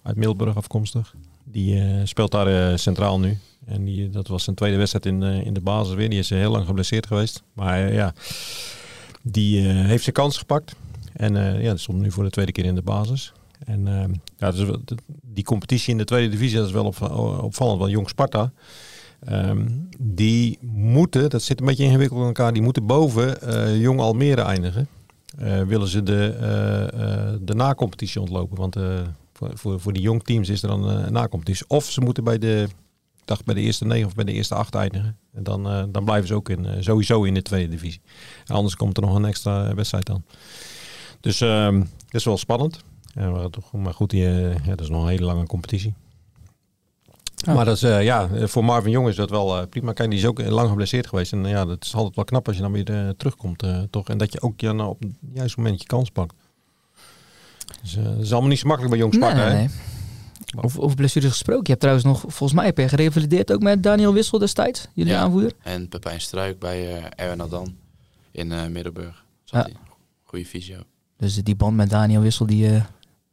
[0.02, 1.14] uit Middelburg afkomstig,
[1.50, 3.38] die eh, speelt daar eh, centraal nu.
[3.64, 6.10] En die, dat was zijn tweede wedstrijd in, eh, in de basis weer.
[6.10, 7.42] Die is heel lang geblesseerd geweest.
[7.52, 8.14] Maar ja,
[9.22, 10.74] die heeft zijn kans gepakt.
[11.12, 13.32] En ja, stond nu voor de tweede keer in de basis.
[13.64, 14.04] En eh,
[14.36, 14.68] ja, dus
[15.22, 17.02] die competitie in de tweede divisie, dat is wel op,
[17.42, 17.78] opvallend.
[17.78, 18.52] Want Jong Sparta,
[19.24, 19.66] ehm,
[19.98, 24.88] die moeten, dat zit een beetje ingewikkeld in elkaar, die moeten boven Jong Almere eindigen.
[25.38, 28.56] Eh, willen ze de, de na-competitie ontlopen.
[28.56, 28.76] Want
[29.36, 31.64] voor, voor, voor die jong teams is er dan eh, een na-competitie.
[31.68, 32.68] Of ze moeten bij de,
[33.24, 35.16] dacht bij de eerste negen of bij de eerste acht eindigen.
[35.32, 38.00] En dan, eh, dan blijven ze ook in, eh, sowieso in de tweede divisie.
[38.44, 40.24] En anders komt er nog een extra wedstrijd aan.
[41.20, 42.80] Dus ehm, dat is wel spannend.
[43.14, 45.94] Ja, maar, goed, die, ja, dat is nog een hele lange competitie.
[47.34, 47.54] Ja.
[47.54, 49.92] Maar dat is, ja, voor Marvin Jong is dat wel prima.
[49.92, 51.32] Kijk, die is ook lang geblesseerd geweest.
[51.32, 54.08] En ja, dat is altijd wel knap als je dan weer terugkomt, toch?
[54.08, 56.34] En dat je ook ja, nou, op het juiste moment je kans pakt.
[57.82, 59.56] Dus eh, dat is allemaal niet zo makkelijk bij Jong Sparta, nee, hè?
[59.56, 59.68] nee.
[60.60, 61.62] Over, over blessures gesproken.
[61.62, 65.12] Je hebt trouwens nog, volgens mij heb je gerevalideerd ook met Daniel Wissel destijds, jullie
[65.12, 65.20] Ja.
[65.20, 65.52] aanvoerder.
[65.62, 67.76] En Pepijn Struik bij eh Erwin Adan
[68.30, 69.24] in eh, Middelburg.
[69.44, 69.68] Ja.
[70.24, 70.78] Goeie fysio.
[71.16, 72.66] Dus die band met Daniel Wissel, die...
[72.66, 72.72] eh,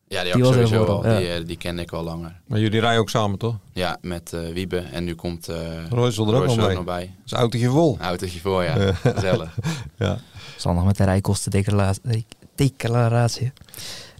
[0.07, 1.19] Ja, die, Die had was ik sowieso vooral, al.
[1.19, 1.35] ja.
[1.37, 2.41] Die, die kende ik al langer.
[2.47, 3.55] Maar jullie rijden ook samen, toch?
[3.73, 4.77] Ja, met eh, Wiebe.
[4.77, 7.05] En nu komt uh, er ook nog bij.
[7.05, 7.93] Dat is autootje vol.
[7.99, 8.93] Een autootje voor, ja.
[8.93, 9.57] Gezellig.
[9.97, 10.17] Ja.
[10.57, 12.25] zal nog met de rijkostendeclaratie.
[12.55, 13.51] declaratie.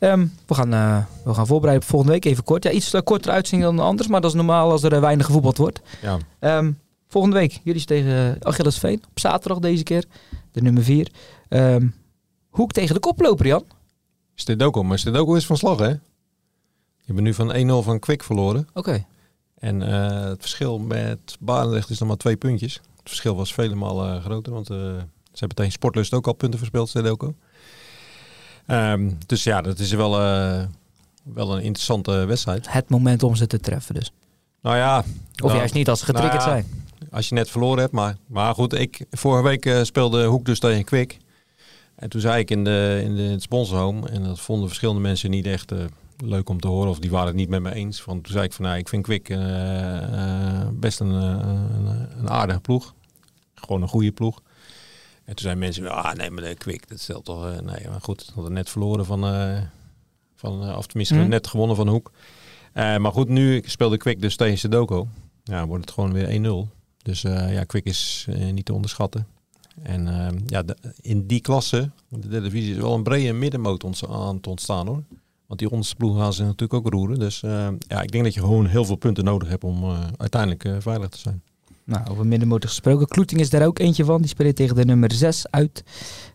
[0.03, 2.63] Ehm, we, gaan, eh, we gaan voorbereiden op volgende week even kort.
[2.63, 5.25] Ja, iets eh, korter uitzien dan anders, maar dat is normaal als er eh, weinig
[5.25, 5.81] gevoetbald wordt.
[6.01, 6.17] ja.
[6.39, 6.71] Ehm,
[7.07, 9.03] volgende week, jullie tegen Achillesveen.
[9.09, 10.05] Op zaterdag deze keer,
[10.51, 11.11] de nummer 4.
[12.49, 13.63] Hoek tegen de koploper, Jan.
[14.35, 15.87] Stedoko, maar Stedoko is van slag, hè?
[15.87, 15.99] Je
[17.05, 18.67] hebt nu van 1-0 van Kwik verloren.
[18.73, 19.05] Oké.
[19.55, 22.73] En het verschil met Barendrecht is nog maar twee puntjes.
[22.73, 26.89] Het verschil was vele malen groter, want ze hebben tegen Sportlust ook al punten verspeeld,
[26.89, 27.35] Stedoko.
[28.66, 30.64] Ehm, dus ja, dat is wel, eh,
[31.24, 32.72] wel een interessante wedstrijd.
[32.72, 34.11] Het moment om ze te treffen dus.
[34.61, 35.05] Nou ja, Of
[35.36, 36.86] nou, juist niet als ze getriggerd nou ja, zijn.
[37.11, 37.91] als je net verloren hebt.
[37.93, 41.18] Maar, maar goed, ik, vorige week eh, speelde Hoek dus tegen Kwik.
[41.95, 45.01] En toen zei ik in, de, in, de, in het sponsorhome, en dat vonden verschillende
[45.01, 45.80] mensen niet echt eh,
[46.18, 48.05] leuk om te horen, of die waren het niet met me eens.
[48.05, 49.28] Want toen zei ik van, nou, ik vind Kwik
[50.80, 52.93] best een, een, een aardige ploeg.
[53.55, 54.41] Gewoon een goede ploeg.
[55.26, 57.45] En toen zeiden mensen, ah nee, maar de Kwik, dat stelt toch...
[57.45, 59.26] eh, nee, maar goed, we hadden net verloren van...
[59.26, 59.61] eh,
[60.36, 61.28] van eh, of tenminste, Mhm.
[61.30, 62.11] net gewonnen van Hoek.
[62.74, 65.07] Eh, maar goed, nu speelde Kwik dus tegen Sedoko.
[65.43, 66.69] Ja, wordt het gewoon weer 1-0.
[67.01, 69.28] Dus eh, ja, Kwik is eh, niet te onderschatten.
[69.82, 73.84] En eh, ja, de- in die klasse, de derde divisie, is wel een brede middenmoot
[73.84, 75.03] ons, aan het ontstaan hoor.
[75.47, 77.19] Want die onderste ploegen gaan ze natuurlijk ook roeren.
[77.19, 79.99] Dus eh, ja, ik denk dat je gewoon heel veel punten nodig hebt om eh,
[80.17, 81.43] uiteindelijk eh, veilig te zijn.
[81.86, 83.07] Nou, over middenmotor gesproken.
[83.07, 84.19] Kloeting is daar ook eentje van.
[84.21, 85.84] Die speelt tegen de nummer 6 uit.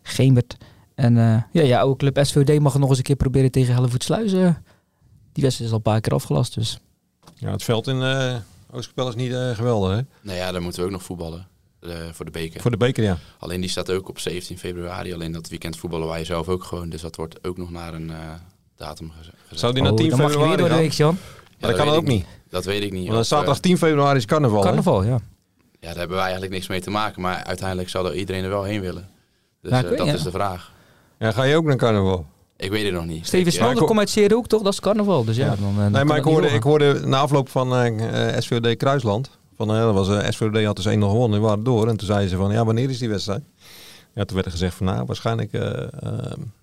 [0.03, 0.57] Geemert.
[0.95, 4.31] En eh, ja, ja, oude club SVD mag nog eens een keer proberen tegen Hellevoetsluis.
[5.33, 6.55] Die wedstrijd is al een paar keer afgelast.
[6.55, 6.79] Dus
[7.35, 8.35] Ja, het veld in eh
[8.71, 10.01] Oostkapel is niet eh, geweldig hè?
[10.23, 11.47] nou ja, dan moeten we ook nog voetballen.
[11.81, 12.61] eh, voor de beker.
[12.61, 13.19] Voor de beker ja.
[13.39, 15.15] Alleen die staat ook op 17 februari.
[15.15, 16.89] Alleen dat weekend voetballen wij zelf ook gewoon.
[16.89, 18.17] Dus dat wordt ook nog naar een eh,
[18.77, 19.59] datum geze- gezet.
[19.59, 21.19] Zou die naar Oh, 10 dan mag je weer februari door de week, Jan.
[21.61, 22.27] Maar dat kan ook niet.
[22.51, 23.09] Dat weet ik niet.
[23.09, 24.59] Want zaterdag eh, 10 februari is carnaval.
[24.59, 24.65] hè?
[24.67, 25.21] Carnaval, ja.
[25.81, 27.23] Ja, daar hebben wij eigenlijk niks mee te maken.
[27.23, 29.09] Maar uiteindelijk zal er iedereen er wel heen willen.
[29.63, 30.13] Dus Ja, ik eh, dat ja.
[30.13, 30.73] is de vraag.
[31.19, 32.27] Ja, ga je ook naar carnaval?
[32.57, 33.27] Ik weet het nog niet.
[33.27, 34.11] Steven ik- komt uit
[34.49, 34.63] toch?
[34.63, 35.25] Dat is carnaval.
[35.25, 35.57] Dus ja, Ja.
[35.57, 39.31] dan, eh, dan Nee, maar ik hoorde, ik hoorde na afloop van eh SVD Kruisland.
[39.57, 41.89] Van, eh, dat was, SVD had dus 1-0 gewonnen, die waren door.
[41.89, 43.43] En toen zeiden ze van, ja, wanneer is die wedstrijd?
[44.15, 45.53] Ja, toen werd er gezegd van, nou, waarschijnlijk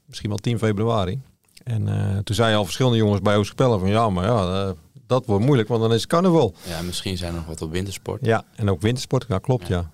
[0.05, 1.21] misschien wel 10 februari.
[1.63, 4.69] En eh, toen zeiden al verschillende jongens bij Oostpellen van, ja, maar ja, eh,
[5.07, 6.53] dat wordt moeilijk, want dan is het carnaval.
[6.69, 8.25] Ja, misschien zijn er nog wat op wintersport.
[8.25, 9.89] Ja, en ook wintersport, ja, klopt, ja.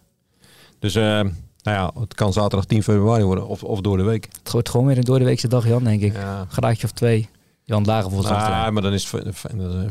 [0.79, 1.31] Dus, eh, nou
[1.63, 4.27] ja, het kan zaterdag 10 februari worden, of, of door de week.
[4.43, 6.13] Het wordt gewoon weer een doordeweekse dag, Jan, denk ik.
[6.13, 6.45] Ja.
[6.49, 7.29] Graadje of twee.
[7.63, 8.49] Jan Lager volgens mij.
[8.49, 9.33] Nou, maar dan is fe-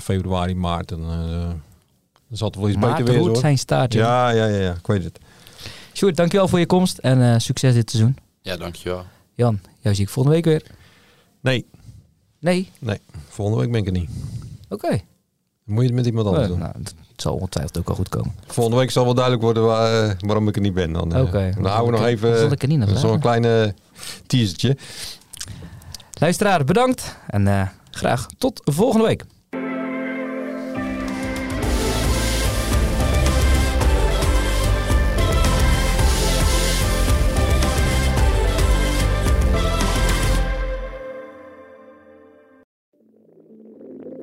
[0.00, 1.48] februari, maart, en, eh,
[2.28, 3.36] dan zal het wel iets Maarten beter weer hoor.
[3.40, 3.98] zijn staartje.
[3.98, 5.18] Ja, ja, ja, ja, ik weet het.
[5.94, 8.16] Sjoerd, dankjewel voor je komst en eh, succes dit seizoen.
[8.42, 9.04] Ja, dankjewel.
[9.34, 10.74] Jan, jou zie ik volgende week weer.
[11.40, 11.66] Nee,
[12.38, 12.70] Nee?
[13.28, 14.10] volgende week ben ik er niet.
[14.68, 15.00] Oké.
[15.70, 16.58] Moet je het met iemand anders Eh, doen.
[16.58, 18.34] nou, het zal ongetwijfeld ook wel goed komen.
[18.46, 20.92] Volgende week zal wel duidelijk worden waar, eh, waarom ik er niet ben.
[20.92, 21.32] Dan, eh.
[21.32, 23.74] Dan houden we nog even zo'n kleine
[24.26, 24.76] teasertje.
[26.18, 29.24] Luisteraar, bedankt en graag tot volgende week.